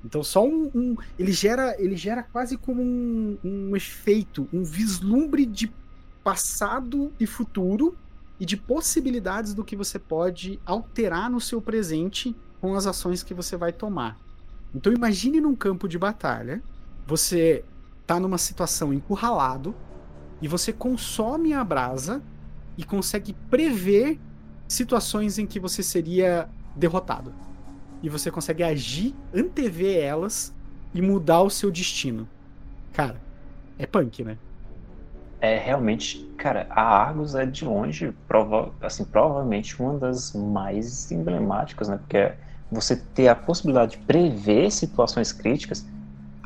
Então 0.05 0.25
só 0.25 0.45
um, 0.45 0.73
um 0.75 0.97
ele 1.17 1.31
gera 1.31 1.77
ele 1.79 1.95
gera 1.95 2.25
quase 2.25 2.57
como 2.57 2.83
um, 2.83 3.39
um 3.45 3.77
efeito, 3.77 4.49
um 4.53 4.65
vislumbre 4.65 5.47
de 5.47 5.73
passado 6.25 7.13
e 7.21 7.27
futuro 7.27 7.97
e 8.41 8.47
de 8.47 8.57
possibilidades 8.57 9.53
do 9.53 9.63
que 9.63 9.77
você 9.77 9.99
pode 9.99 10.59
alterar 10.65 11.31
no 11.31 11.41
seu 11.41 11.61
presente 11.61 12.35
com 12.59 12.75
as 12.75 12.87
ações 12.87 13.23
que 13.23 13.35
você 13.35 13.57
vai 13.57 13.71
tomar. 13.71 14.19
Então 14.75 14.93
imagine 14.93 15.41
num 15.41 15.55
campo 15.55 15.87
de 15.87 15.99
batalha, 15.99 16.63
você 17.07 17.63
tá 18.07 18.19
numa 18.19 18.39
situação 18.39 18.93
encurralado, 18.93 19.75
e 20.41 20.49
você 20.49 20.73
consome 20.73 21.53
a 21.53 21.63
brasa 21.63 22.23
e 22.79 22.83
consegue 22.83 23.35
prever 23.51 24.19
situações 24.67 25.39
em 25.39 25.47
que 25.47 25.61
você 25.61 25.83
seria 25.83 26.49
derrotado. 26.75 27.35
E 28.03 28.09
você 28.09 28.31
consegue 28.31 28.63
agir, 28.63 29.15
antever 29.35 30.03
elas 30.03 30.55
e 30.95 31.03
mudar 31.03 31.43
o 31.43 31.51
seu 31.51 31.71
destino. 31.71 32.27
Cara, 32.93 33.21
é 33.79 33.87
punk, 33.87 34.25
né? 34.25 34.39
É 35.41 35.59
realmente, 35.59 36.19
cara, 36.37 36.67
a 36.71 36.83
Argus 36.83 37.35
é 37.35 37.47
de 37.47 37.65
longe, 37.65 38.13
prova, 38.29 38.75
assim, 38.81 39.05
provavelmente 39.05 39.81
uma 39.81 39.99
das 39.99 40.33
mais 40.35 41.11
emblemáticas, 41.11 41.89
né? 41.89 41.97
Porque 41.97 42.35
você 42.71 42.97
ter 42.97 43.29
a 43.29 43.35
possibilidade 43.35 43.93
de 43.93 44.05
prever 44.05 44.71
situações 44.71 45.33
críticas, 45.33 45.87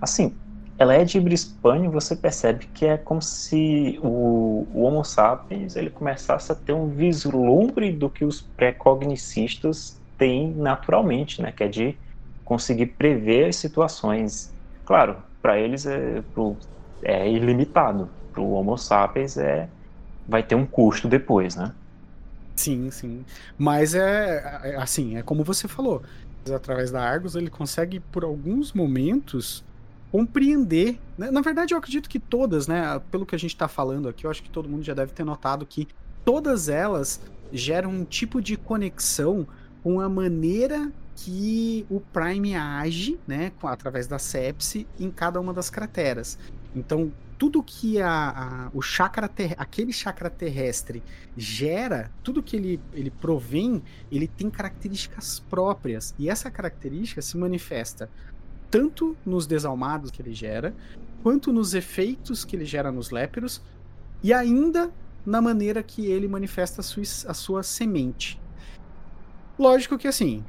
assim, 0.00 0.40
ela 0.78 0.94
é 0.94 1.04
de 1.04 1.20
Brisbane, 1.20 1.88
você 1.88 2.16
percebe 2.16 2.66
que 2.72 2.86
é 2.86 2.96
como 2.98 3.22
se 3.22 3.98
o, 4.02 4.66
o, 4.72 4.82
Homo 4.84 5.04
sapiens 5.04 5.76
ele 5.76 5.90
começasse 5.90 6.50
a 6.52 6.54
ter 6.54 6.72
um 6.72 6.88
vislumbre 6.88 7.92
do 7.92 8.10
que 8.10 8.24
os 8.24 8.40
pré-cognicistas 8.40 10.00
têm 10.16 10.54
naturalmente, 10.54 11.42
né? 11.42 11.52
Que 11.52 11.64
é 11.64 11.68
de 11.68 11.98
conseguir 12.44 12.86
prever 12.86 13.48
as 13.48 13.56
situações. 13.56 14.52
Claro, 14.84 15.22
para 15.42 15.58
eles 15.58 15.86
é, 15.86 16.22
é 17.04 17.30
ilimitado. 17.30 18.10
Para 18.34 18.42
o 18.42 18.50
Homo 18.50 18.76
sapiens 18.76 19.38
é, 19.38 19.68
vai 20.28 20.42
ter 20.42 20.56
um 20.56 20.66
custo 20.66 21.06
depois, 21.06 21.54
né? 21.54 21.72
Sim, 22.56 22.90
sim. 22.90 23.24
Mas 23.56 23.94
é, 23.94 24.60
é 24.64 24.76
assim, 24.76 25.16
é 25.16 25.22
como 25.22 25.44
você 25.44 25.68
falou. 25.68 26.02
Através 26.52 26.90
da 26.90 27.02
Argus 27.02 27.36
ele 27.36 27.48
consegue 27.48 28.00
por 28.00 28.24
alguns 28.24 28.72
momentos 28.72 29.64
compreender. 30.10 30.98
Né? 31.16 31.30
Na 31.30 31.40
verdade, 31.40 31.74
eu 31.74 31.78
acredito 31.78 32.08
que 32.08 32.18
todas, 32.18 32.66
né? 32.66 33.00
Pelo 33.10 33.24
que 33.24 33.34
a 33.34 33.38
gente 33.38 33.54
está 33.54 33.68
falando 33.68 34.08
aqui, 34.08 34.26
eu 34.26 34.30
acho 34.30 34.42
que 34.42 34.50
todo 34.50 34.68
mundo 34.68 34.82
já 34.82 34.94
deve 34.94 35.12
ter 35.12 35.24
notado 35.24 35.64
que 35.64 35.88
todas 36.24 36.68
elas 36.68 37.20
geram 37.52 37.90
um 37.90 38.04
tipo 38.04 38.40
de 38.40 38.56
conexão 38.56 39.46
com 39.82 40.00
a 40.00 40.08
maneira 40.08 40.90
que 41.16 41.86
o 41.88 42.00
Prime 42.00 42.56
age, 42.56 43.18
né, 43.26 43.52
através 43.62 44.06
da 44.06 44.18
sepse, 44.18 44.86
em 44.98 45.10
cada 45.10 45.40
uma 45.40 45.52
das 45.52 45.70
crateras. 45.70 46.38
Então, 46.74 47.12
tudo 47.38 47.62
que 47.62 48.00
a, 48.00 48.08
a, 48.08 48.70
o 48.72 48.82
chakra 48.82 49.28
ter, 49.28 49.54
aquele 49.58 49.92
chakra 49.92 50.30
terrestre 50.30 51.02
gera, 51.36 52.10
tudo 52.22 52.42
que 52.42 52.56
ele, 52.56 52.80
ele 52.92 53.10
provém, 53.10 53.82
ele 54.10 54.26
tem 54.28 54.50
características 54.50 55.40
próprias. 55.50 56.14
E 56.18 56.28
essa 56.28 56.50
característica 56.50 57.20
se 57.22 57.36
manifesta 57.36 58.10
tanto 58.70 59.16
nos 59.24 59.46
desalmados 59.46 60.10
que 60.10 60.20
ele 60.20 60.34
gera, 60.34 60.74
quanto 61.22 61.52
nos 61.52 61.74
efeitos 61.74 62.44
que 62.44 62.56
ele 62.56 62.64
gera 62.64 62.90
nos 62.90 63.10
léperos, 63.10 63.62
e 64.22 64.32
ainda 64.32 64.90
na 65.24 65.40
maneira 65.40 65.82
que 65.82 66.06
ele 66.06 66.28
manifesta 66.28 66.80
a 66.80 66.84
sua, 66.84 67.02
a 67.02 67.34
sua 67.34 67.62
semente. 67.62 68.40
Lógico 69.58 69.96
que 69.96 70.08
assim, 70.08 70.44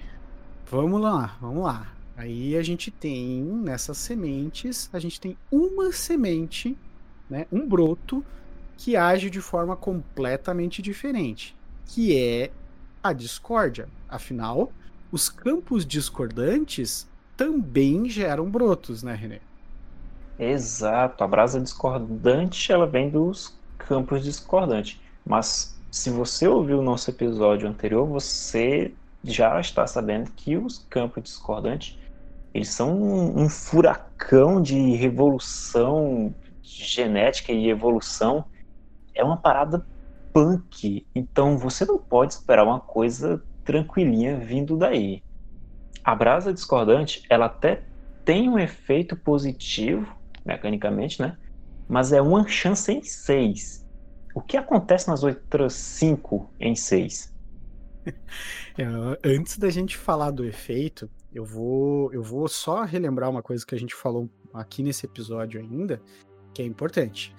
vamos 0.69 1.00
lá, 1.00 1.38
vamos 1.39 1.63
lá. 1.63 1.94
Aí 2.15 2.56
a 2.56 2.63
gente 2.63 2.89
tem 2.91 3.43
nessas 3.43 3.97
sementes, 3.97 4.89
a 4.93 4.99
gente 4.99 5.19
tem 5.19 5.38
uma 5.51 5.91
semente, 5.91 6.78
né, 7.30 7.45
um 7.51 7.67
broto 7.67 8.25
que 8.78 8.95
age 8.95 9.30
de 9.30 9.41
forma 9.41 9.75
completamente 9.75 10.82
diferente, 10.82 11.56
que 11.86 12.17
é 12.17 12.51
a 13.04 13.12
discórdia. 13.13 13.89
Afinal, 14.08 14.71
os 15.12 15.30
campos 15.30 15.86
discordantes 15.86 17.08
também 17.36 18.10
geram 18.10 18.49
brotos, 18.49 19.04
né, 19.04 19.13
René? 19.13 19.41
Exato. 20.38 21.23
A 21.23 21.28
brasa 21.28 21.60
discordante 21.62 22.71
ela 22.71 22.88
vem 22.88 23.10
dos 23.10 23.60
campos 23.78 24.23
discordantes. 24.23 24.99
Mas 25.25 25.75
se 25.91 26.10
você 26.10 26.47
ouviu 26.47 26.80
o 26.80 26.84
nosso 26.84 27.10
episódio 27.10 27.67
anterior, 27.67 28.06
você 28.08 28.93
já 29.23 29.60
está 29.60 29.88
sabendo 29.88 30.32
que 30.32 30.58
os 30.58 30.80
campos 30.89 31.23
discordantes 31.23 31.97
eles 32.55 32.69
são 32.69 32.97
um, 32.97 33.43
um 33.43 33.49
furacão 33.49 34.61
de 34.61 34.95
revolução 34.95 36.33
genética 36.63 37.51
e 37.51 37.69
evolução. 37.69 38.45
É 39.13 39.21
uma 39.25 39.35
parada 39.35 39.85
punk. 40.31 41.05
Então 41.13 41.57
você 41.57 41.83
não 41.83 41.97
pode 41.97 42.31
esperar 42.31 42.63
uma 42.63 42.79
coisa 42.79 43.43
tranquilinha 43.65 44.37
vindo 44.37 44.77
daí. 44.77 45.21
A 46.01 46.15
brasa 46.15 46.53
discordante, 46.53 47.23
ela 47.29 47.47
até 47.47 47.83
tem 48.23 48.47
um 48.47 48.57
efeito 48.57 49.17
positivo, 49.17 50.15
mecanicamente, 50.45 51.21
né? 51.21 51.37
Mas 51.89 52.13
é 52.13 52.21
uma 52.21 52.47
chance 52.47 52.89
em 52.89 53.03
seis. 53.03 53.85
O 54.33 54.39
que 54.39 54.55
acontece 54.55 55.09
nas 55.09 55.25
outras 55.25 55.73
cinco 55.73 56.49
em 56.57 56.73
seis? 56.73 57.35
É, 58.77 58.83
antes 59.23 59.57
da 59.57 59.69
gente 59.69 59.95
falar 59.95 60.31
do 60.31 60.43
efeito, 60.43 61.09
eu 61.36 61.43
vou, 61.43 62.13
eu 62.13 62.24
vou 62.24 62.48
só 62.48 62.84
relembrar 62.84 63.30
uma 63.30 63.43
coisa 63.43 63.65
que 63.65 63.76
a 63.76 63.78
gente 63.78 63.93
falou 63.93 64.30
aqui 64.54 64.82
nesse 64.82 65.06
episódio 65.06 65.60
ainda, 65.60 66.02
que 66.54 66.62
é 66.62 66.65
importante. 66.65 67.36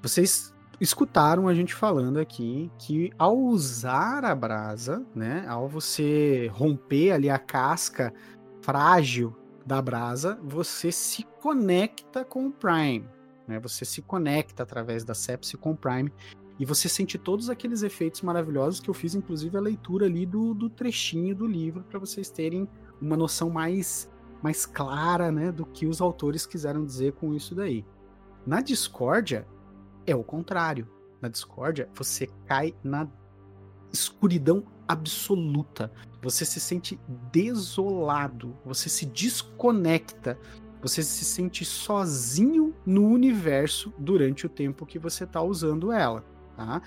Vocês 0.00 0.54
escutaram 0.80 1.48
a 1.48 1.52
gente 1.52 1.74
falando 1.74 2.18
aqui 2.18 2.70
que 2.78 3.10
ao 3.18 3.36
usar 3.36 4.24
a 4.24 4.34
brasa, 4.36 5.04
né, 5.12 5.44
ao 5.48 5.68
você 5.68 6.48
romper 6.54 7.10
ali 7.10 7.28
a 7.28 7.38
casca 7.38 8.14
frágil 8.62 9.36
da 9.66 9.82
brasa, 9.82 10.38
você 10.44 10.92
se 10.92 11.24
conecta 11.42 12.24
com 12.24 12.46
o 12.46 12.52
Prime, 12.52 13.06
né? 13.46 13.58
Você 13.60 13.84
se 13.84 14.00
conecta 14.00 14.62
através 14.62 15.04
da 15.04 15.14
sepsi 15.14 15.56
com 15.56 15.72
o 15.72 15.76
Prime 15.76 16.12
e 16.58 16.64
você 16.64 16.88
sente 16.88 17.18
todos 17.18 17.50
aqueles 17.50 17.82
efeitos 17.82 18.22
maravilhosos 18.22 18.80
que 18.80 18.88
eu 18.88 18.94
fiz, 18.94 19.14
inclusive 19.14 19.56
a 19.56 19.60
leitura 19.60 20.06
ali 20.06 20.24
do, 20.24 20.54
do 20.54 20.70
trechinho 20.70 21.34
do 21.34 21.46
livro 21.46 21.84
para 21.84 21.98
vocês 21.98 22.30
terem 22.30 22.68
uma 23.00 23.16
noção 23.16 23.50
mais 23.50 24.08
mais 24.42 24.64
clara, 24.64 25.30
né, 25.30 25.52
do 25.52 25.66
que 25.66 25.86
os 25.86 26.00
autores 26.00 26.46
quiseram 26.46 26.84
dizer 26.84 27.12
com 27.12 27.34
isso 27.34 27.54
daí. 27.54 27.84
Na 28.46 28.62
discórdia, 28.62 29.46
é 30.06 30.16
o 30.16 30.24
contrário. 30.24 30.88
Na 31.20 31.28
discórdia, 31.28 31.90
você 31.94 32.26
cai 32.46 32.74
na 32.82 33.06
escuridão 33.92 34.64
absoluta. 34.88 35.92
Você 36.22 36.44
se 36.44 36.58
sente 36.58 36.98
desolado, 37.30 38.56
você 38.64 38.88
se 38.88 39.04
desconecta, 39.04 40.38
você 40.80 41.02
se 41.02 41.24
sente 41.24 41.64
sozinho 41.64 42.74
no 42.86 43.06
universo 43.06 43.92
durante 43.98 44.46
o 44.46 44.48
tempo 44.48 44.86
que 44.86 44.98
você 44.98 45.24
está 45.24 45.42
usando 45.42 45.92
ela, 45.92 46.24
tá? 46.56 46.80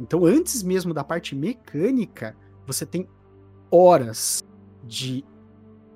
Então, 0.00 0.24
antes 0.24 0.62
mesmo 0.62 0.92
da 0.94 1.04
parte 1.04 1.34
mecânica, 1.34 2.36
você 2.66 2.84
tem 2.86 3.08
horas 3.70 4.42
de 4.82 5.24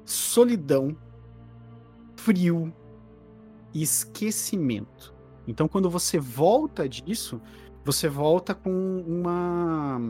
solidão, 0.08 0.96
frio 2.16 2.72
e 3.74 3.82
esquecimento. 3.82 5.14
Então, 5.46 5.68
quando 5.68 5.90
você 5.90 6.18
volta 6.18 6.88
disso, 6.88 7.40
você 7.84 8.08
volta 8.08 8.54
com 8.54 8.70
uma, 9.06 10.00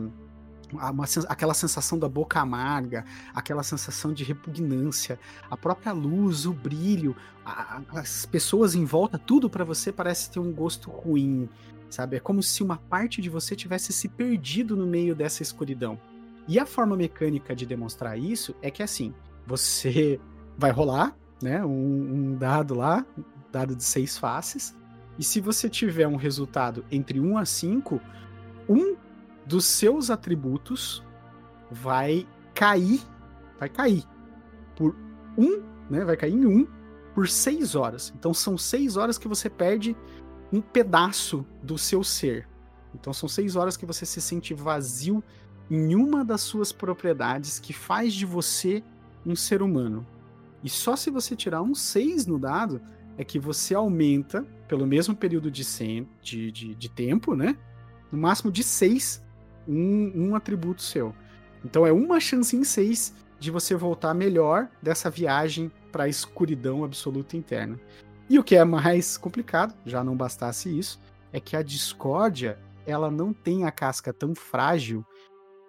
uma, 0.71 1.05
aquela 1.27 1.53
sensação 1.53 1.99
da 1.99 2.07
boca 2.07 2.39
amarga, 2.39 3.03
aquela 3.33 3.61
sensação 3.61 4.13
de 4.13 4.23
repugnância, 4.23 5.19
a 5.49 5.57
própria 5.57 5.91
luz, 5.91 6.45
o 6.45 6.53
brilho, 6.53 7.13
a, 7.45 7.81
as 7.91 8.25
pessoas 8.25 8.75
em 8.75 8.85
volta, 8.85 9.17
tudo 9.17 9.49
para 9.49 9.65
você 9.65 9.91
parece 9.91 10.31
ter 10.31 10.39
um 10.39 10.53
gosto 10.53 10.89
ruim, 10.89 11.49
sabe? 11.89 12.15
É 12.15 12.19
como 12.21 12.41
se 12.41 12.63
uma 12.63 12.77
parte 12.77 13.21
de 13.21 13.29
você 13.29 13.53
tivesse 13.53 13.91
se 13.91 14.07
perdido 14.07 14.77
no 14.77 14.87
meio 14.87 15.13
dessa 15.13 15.43
escuridão. 15.43 15.99
E 16.47 16.57
a 16.57 16.65
forma 16.65 16.95
mecânica 16.95 17.53
de 17.53 17.65
demonstrar 17.65 18.17
isso 18.17 18.55
é 18.61 18.71
que 18.71 18.81
assim, 18.81 19.13
você 19.49 20.21
vai 20.55 20.69
rolar, 20.69 21.17
né, 21.41 21.65
um, 21.65 21.71
um 21.71 22.35
dado 22.35 22.75
lá, 22.75 23.03
dado 23.51 23.75
de 23.75 23.83
seis 23.83 24.17
faces, 24.17 24.77
e 25.17 25.23
se 25.23 25.41
você 25.41 25.67
tiver 25.67 26.07
um 26.07 26.15
resultado 26.15 26.85
entre 26.91 27.19
1 27.19 27.37
a 27.37 27.45
5, 27.45 27.99
um 28.69 28.95
dos 29.45 29.65
seus 29.65 30.11
atributos 30.11 31.03
vai 31.71 32.27
cair, 32.53 33.01
vai 33.59 33.67
cair 33.67 34.03
por 34.75 34.95
um, 35.37 35.61
né? 35.89 36.05
Vai 36.05 36.15
cair 36.15 36.33
em 36.33 36.45
um 36.45 36.67
por 37.13 37.27
seis 37.27 37.73
horas. 37.75 38.13
Então 38.15 38.33
são 38.33 38.57
seis 38.57 38.95
horas 38.95 39.17
que 39.17 39.27
você 39.27 39.49
perde 39.49 39.97
um 40.53 40.61
pedaço 40.61 41.45
do 41.63 41.77
seu 41.77 42.03
ser. 42.03 42.47
Então 42.93 43.11
são 43.11 43.27
seis 43.27 43.55
horas 43.55 43.75
que 43.75 43.85
você 43.85 44.05
se 44.05 44.21
sente 44.21 44.53
vazio 44.53 45.23
em 45.69 45.95
uma 45.95 46.23
das 46.23 46.41
suas 46.41 46.71
propriedades 46.71 47.59
que 47.59 47.73
faz 47.73 48.13
de 48.13 48.25
você 48.25 48.83
um 49.25 49.35
ser 49.35 49.61
humano. 49.61 50.05
E 50.63 50.69
só 50.69 50.95
se 50.95 51.09
você 51.09 51.35
tirar 51.35 51.61
um 51.61 51.73
6 51.73 52.25
no 52.25 52.37
dado 52.37 52.81
é 53.17 53.23
que 53.23 53.37
você 53.37 53.75
aumenta 53.75 54.45
pelo 54.67 54.87
mesmo 54.87 55.15
período 55.15 55.51
de, 55.51 55.63
de, 56.21 56.51
de, 56.51 56.75
de 56.75 56.89
tempo, 56.89 57.35
né? 57.35 57.57
No 58.11 58.17
máximo 58.17 58.51
de 58.51 58.63
seis, 58.63 59.21
um, 59.67 60.29
um 60.29 60.35
atributo 60.35 60.81
seu. 60.81 61.13
Então 61.63 61.85
é 61.85 61.91
uma 61.91 62.19
chance 62.19 62.55
em 62.55 62.63
seis 62.63 63.13
de 63.37 63.51
você 63.51 63.75
voltar 63.75 64.13
melhor 64.13 64.69
dessa 64.81 65.09
viagem 65.09 65.71
para 65.91 66.05
a 66.05 66.07
escuridão 66.07 66.83
absoluta 66.83 67.35
interna. 67.35 67.79
E 68.29 68.39
o 68.39 68.43
que 68.43 68.55
é 68.55 68.63
mais 68.63 69.17
complicado, 69.17 69.73
já 69.85 70.03
não 70.03 70.15
bastasse 70.15 70.69
isso, 70.77 70.99
é 71.33 71.39
que 71.39 71.55
a 71.55 71.61
discórdia 71.61 72.57
ela 72.85 73.11
não 73.11 73.33
tem 73.33 73.65
a 73.65 73.71
casca 73.71 74.13
tão 74.13 74.33
frágil 74.33 75.05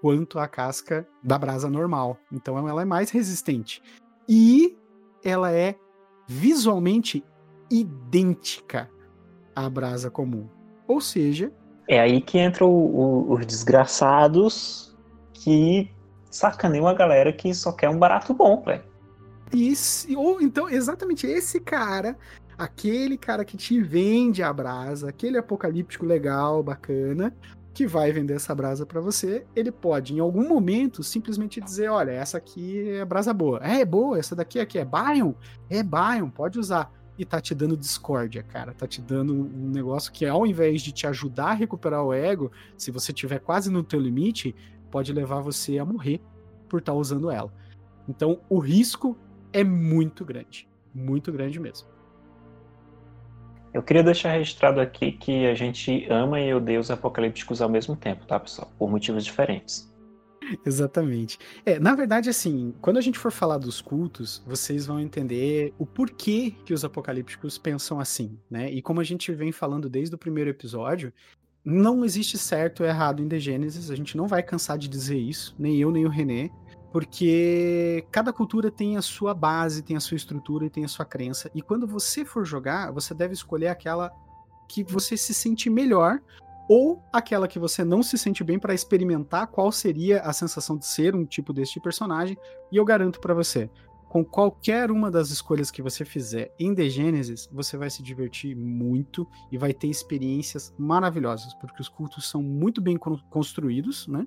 quanto 0.01 0.39
a 0.39 0.49
casca 0.49 1.07
da 1.23 1.39
brasa 1.39 1.69
normal. 1.69 2.17
Então 2.33 2.69
ela 2.69 2.83
é 2.83 2.85
mais 2.85 3.11
resistente. 3.11 3.83
E 4.29 4.77
ela 5.25 5.53
é 5.53 5.77
visualmente 6.27 7.25
idêntica 7.71 8.91
à 9.55 9.69
brasa 9.69 10.11
comum. 10.11 10.49
Ou 10.87 11.01
seja. 11.01 11.53
É 11.89 12.01
aí 12.01 12.21
que 12.21 12.39
entram 12.39 12.71
os 13.31 13.45
desgraçados 13.47 14.97
que 15.33 15.91
sacaneiam 16.31 16.87
a 16.87 16.95
galera 16.95 17.33
que 17.33 17.53
só 17.53 17.73
quer 17.73 17.89
um 17.89 17.99
barato 17.99 18.33
bom, 18.33 18.63
velho. 18.63 18.85
Isso, 19.53 20.07
ou 20.17 20.41
então, 20.41 20.69
exatamente 20.69 21.27
esse 21.27 21.59
cara, 21.59 22.17
aquele 22.57 23.19
cara 23.19 23.45
que 23.45 23.57
te 23.57 23.81
vende 23.81 24.43
a 24.43 24.53
brasa, 24.53 25.09
aquele 25.09 25.37
apocalíptico 25.37 26.07
legal, 26.07 26.63
bacana, 26.63 27.35
que 27.73 27.87
vai 27.87 28.13
vender 28.13 28.35
essa 28.35 28.55
brasa 28.55 28.85
para 28.85 29.01
você, 29.01 29.47
ele 29.55 29.71
pode, 29.71 30.15
em 30.15 30.19
algum 30.19 30.47
momento, 30.49 31.03
simplesmente 31.03 31.61
dizer: 31.61 31.89
olha, 31.89 32.11
essa 32.11 32.39
aqui 32.39 32.91
é 32.91 33.05
brasa 33.05 33.33
boa. 33.33 33.61
É, 33.63 33.81
é 33.81 33.85
boa, 33.85 34.19
essa 34.19 34.35
daqui 34.35 34.59
aqui 34.59 34.79
é 34.79 34.85
Bion? 34.85 35.33
É 35.69 35.83
Bion, 35.83 36.29
pode 36.31 36.59
usar 36.59 36.93
e 37.17 37.25
tá 37.25 37.41
te 37.41 37.55
dando 37.55 37.77
discórdia, 37.77 38.43
cara. 38.43 38.73
Tá 38.73 38.87
te 38.87 39.01
dando 39.01 39.35
um 39.35 39.71
negócio 39.71 40.11
que, 40.11 40.27
ao 40.27 40.47
invés 40.47 40.83
de 40.83 40.91
te 40.91 41.07
ajudar 41.07 41.51
a 41.51 41.55
recuperar 41.55 42.03
o 42.03 42.15
ego, 42.15 42.51
se 42.77 42.91
você 42.91 43.13
tiver 43.13 43.39
quase 43.41 43.71
no 43.71 43.85
teu 43.85 44.01
limite, 44.01 44.55
pode 44.91 45.13
levar 45.13 45.41
você 45.41 45.79
a 45.79 45.85
morrer 45.85 46.21
por 46.69 46.81
estar 46.81 46.93
tá 46.93 46.99
usando 46.99 47.31
ela. 47.31 47.53
Então, 48.09 48.41
o 48.49 48.59
risco 48.59 49.17
é 49.53 49.63
muito 49.63 50.25
grande. 50.25 50.69
Muito 50.95 51.31
grande 51.31 51.61
mesmo. 51.61 51.89
Eu 53.73 53.83
queria 53.83 54.03
deixar 54.03 54.33
registrado 54.33 54.81
aqui 54.81 55.13
que 55.13 55.47
a 55.47 55.55
gente 55.55 56.07
ama 56.11 56.41
e 56.41 56.53
odeia 56.53 56.81
os 56.81 56.91
apocalípticos 56.91 57.63
ao 57.63 57.69
mesmo 57.69 57.95
tempo, 57.95 58.27
tá, 58.27 58.41
pessoal? 58.41 58.71
Por 58.79 58.91
motivos 58.91 59.25
diferentes. 59.25 59.89
Exatamente. 60.67 61.39
É, 61.65 61.79
na 61.79 61.95
verdade, 61.95 62.29
assim, 62.29 62.75
quando 62.81 62.97
a 62.97 63.01
gente 63.01 63.19
for 63.19 63.31
falar 63.31 63.59
dos 63.59 63.81
cultos, 63.81 64.43
vocês 64.45 64.87
vão 64.87 64.99
entender 64.99 65.73
o 65.79 65.87
porquê 65.87 66.55
que 66.65 66.75
os 66.75 66.85
apocalípticos 66.85 67.57
pensam 67.59 68.01
assim, 68.01 68.37
né? 68.51 68.71
E 68.71 68.83
como 68.83 69.01
a 69.01 69.05
gente 69.05 69.33
vem 69.33 69.53
falando 69.53 69.89
desde 69.89 70.15
o 70.15 70.19
primeiro 70.19 70.51
episódio, 70.51 71.13
não 71.65 72.05
existe 72.05 72.39
certo 72.39 72.81
ou 72.81 72.89
errado 72.89 73.23
em 73.23 73.29
The 73.29 73.39
Genesis, 73.39 73.91
a 73.91 73.95
gente 73.95 74.17
não 74.17 74.27
vai 74.27 74.43
cansar 74.43 74.79
de 74.79 74.89
dizer 74.89 75.19
isso, 75.19 75.55
nem 75.59 75.77
eu, 75.77 75.91
nem 75.91 76.07
o 76.07 76.09
René, 76.09 76.51
porque 76.93 78.05
cada 78.11 78.33
cultura 78.33 78.71
tem 78.71 78.97
a 78.97 79.03
sua 79.03 79.33
base, 79.33 79.83
tem 79.83 79.97
a 79.97 80.01
sua 80.01 80.17
estrutura 80.17 80.67
e 80.67 80.71
tem 80.71 80.85
a 80.85 80.89
sua 80.89 81.05
crença. 81.05 81.51
E 81.55 81.63
quando 81.63 81.87
você 81.87 82.25
for 82.25 82.45
jogar, 82.45 82.91
você 82.91 83.15
deve 83.15 83.35
escolher 83.35 83.69
aquela 83.69 84.13
que 84.69 84.83
você 84.85 85.17
se 85.17 85.35
sente 85.35 85.69
melhor 85.71 86.21
ou 86.69 87.03
aquela 87.13 87.49
que 87.49 87.59
você 87.59 87.83
não 87.83 88.03
se 88.03 88.17
sente 88.17 88.45
bem 88.45 88.59
para 88.59 88.75
experimentar 88.75 89.49
qual 89.49 89.73
seria 89.73 90.21
a 90.21 90.33
sensação 90.33 90.77
de 90.77 90.87
ser 90.87 91.17
um 91.17 91.25
tipo 91.25 91.53
deste 91.53 91.81
personagem. 91.81 92.39
E 92.71 92.77
eu 92.77 92.85
garanto 92.85 93.21
para 93.21 93.35
você, 93.35 93.69
com 94.09 94.25
qualquer 94.25 94.91
uma 94.91 95.11
das 95.11 95.31
escolhas 95.31 95.71
que 95.71 95.83
você 95.83 96.05
fizer 96.05 96.53
em 96.59 96.75
The 96.75 96.89
Genesis, 96.89 97.49
você 97.53 97.77
vai 97.77 97.91
se 97.91 98.03
divertir 98.03 98.57
muito 98.57 99.27
e 99.51 99.59
vai 99.59 99.73
ter 99.73 99.89
experiências 99.89 100.75
maravilhosas, 100.79 101.55
porque 101.55 101.81
os 101.81 101.89
cultos 101.89 102.29
são 102.29 102.43
muito 102.43 102.81
bem 102.81 102.97
construídos, 102.97 104.07
né? 104.09 104.27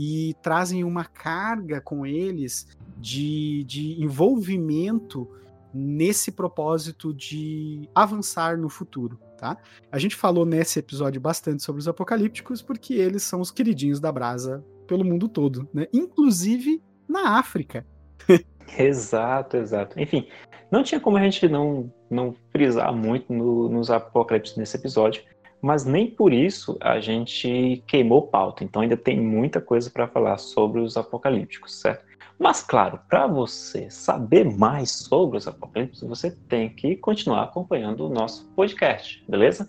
E 0.00 0.34
trazem 0.40 0.84
uma 0.84 1.04
carga 1.04 1.80
com 1.80 2.06
eles 2.06 2.68
de, 2.96 3.64
de 3.64 4.00
envolvimento 4.00 5.28
nesse 5.74 6.30
propósito 6.30 7.12
de 7.12 7.88
avançar 7.94 8.56
no 8.56 8.68
futuro 8.68 9.18
tá? 9.38 9.56
A 9.90 9.98
gente 9.98 10.16
falou 10.16 10.44
nesse 10.44 10.78
episódio 10.78 11.20
bastante 11.20 11.62
sobre 11.62 11.80
os 11.80 11.88
apocalípticos 11.88 12.60
porque 12.60 12.92
eles 12.92 13.22
são 13.22 13.40
os 13.40 13.50
queridinhos 13.50 14.00
da 14.00 14.12
brasa 14.12 14.62
pelo 14.86 15.04
mundo 15.04 15.28
todo, 15.28 15.66
né? 15.72 15.86
Inclusive 15.92 16.82
na 17.08 17.38
África. 17.38 17.86
exato, 18.78 19.56
exato. 19.56 19.98
Enfim, 19.98 20.28
não 20.70 20.82
tinha 20.82 21.00
como 21.00 21.16
a 21.16 21.22
gente 21.22 21.48
não, 21.48 21.90
não 22.10 22.34
frisar 22.50 22.92
muito 22.92 23.32
no, 23.32 23.68
nos 23.68 23.90
apocalipses 23.90 24.56
nesse 24.56 24.76
episódio, 24.76 25.22
mas 25.60 25.84
nem 25.84 26.10
por 26.10 26.32
isso 26.32 26.76
a 26.80 27.00
gente 27.00 27.82
queimou 27.86 28.22
pauta. 28.22 28.64
Então 28.64 28.82
ainda 28.82 28.96
tem 28.96 29.20
muita 29.20 29.60
coisa 29.60 29.90
para 29.90 30.08
falar 30.08 30.38
sobre 30.38 30.80
os 30.80 30.96
apocalípticos, 30.96 31.80
certo? 31.80 32.06
Mas 32.38 32.62
claro, 32.62 33.00
para 33.08 33.26
você 33.26 33.90
saber 33.90 34.44
mais 34.44 34.90
sobre 34.90 35.38
os 35.38 35.48
apocalipses, 35.48 36.02
você 36.02 36.30
tem 36.30 36.68
que 36.68 36.94
continuar 36.96 37.42
acompanhando 37.42 38.06
o 38.06 38.08
nosso 38.08 38.46
podcast, 38.54 39.24
beleza? 39.28 39.68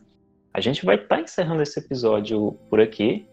A 0.54 0.62
gente 0.62 0.86
vai 0.86 0.96
estar 0.96 1.16
tá 1.16 1.22
encerrando 1.22 1.64
esse 1.64 1.80
episódio 1.80 2.58
por 2.70 2.80
aqui. 2.80 3.28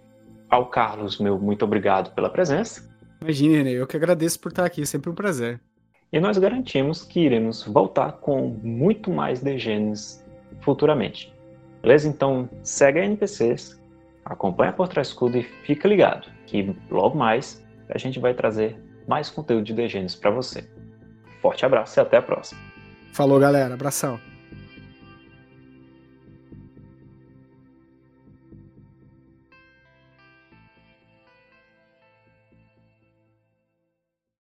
Ao 0.48 0.66
Carlos, 0.70 1.18
meu 1.18 1.38
muito 1.38 1.64
obrigado 1.64 2.14
pela 2.14 2.30
presença. 2.30 2.88
Imagine, 3.20 3.72
eu 3.72 3.86
que 3.86 3.96
agradeço 3.96 4.40
por 4.40 4.50
estar 4.50 4.64
aqui, 4.64 4.82
é 4.82 4.86
sempre 4.86 5.10
um 5.10 5.14
prazer. 5.14 5.60
E 6.12 6.20
nós 6.20 6.38
garantimos 6.38 7.02
que 7.02 7.20
iremos 7.20 7.64
voltar 7.64 8.12
com 8.12 8.48
muito 8.62 9.10
mais 9.10 9.40
Degenes 9.40 10.24
futuramente. 10.60 11.35
Beleza? 11.86 12.08
Então 12.08 12.50
segue 12.64 12.98
a 12.98 13.04
NPCs, 13.04 13.80
acompanha 14.24 14.72
por 14.72 14.88
trás 14.88 15.06
escudo 15.06 15.38
e 15.38 15.44
fica 15.44 15.86
ligado 15.86 16.28
que 16.44 16.74
logo 16.90 17.16
mais 17.16 17.64
a 17.88 17.96
gente 17.96 18.18
vai 18.18 18.34
trazer 18.34 18.76
mais 19.06 19.30
conteúdo 19.30 19.62
de 19.62 19.72
Degenes 19.72 20.16
para 20.16 20.32
você. 20.32 20.68
Forte 21.40 21.64
abraço 21.64 21.96
e 21.96 22.02
até 22.02 22.16
a 22.16 22.22
próxima. 22.22 22.60
Falou, 23.12 23.38
galera. 23.38 23.74
Abração. 23.74 24.18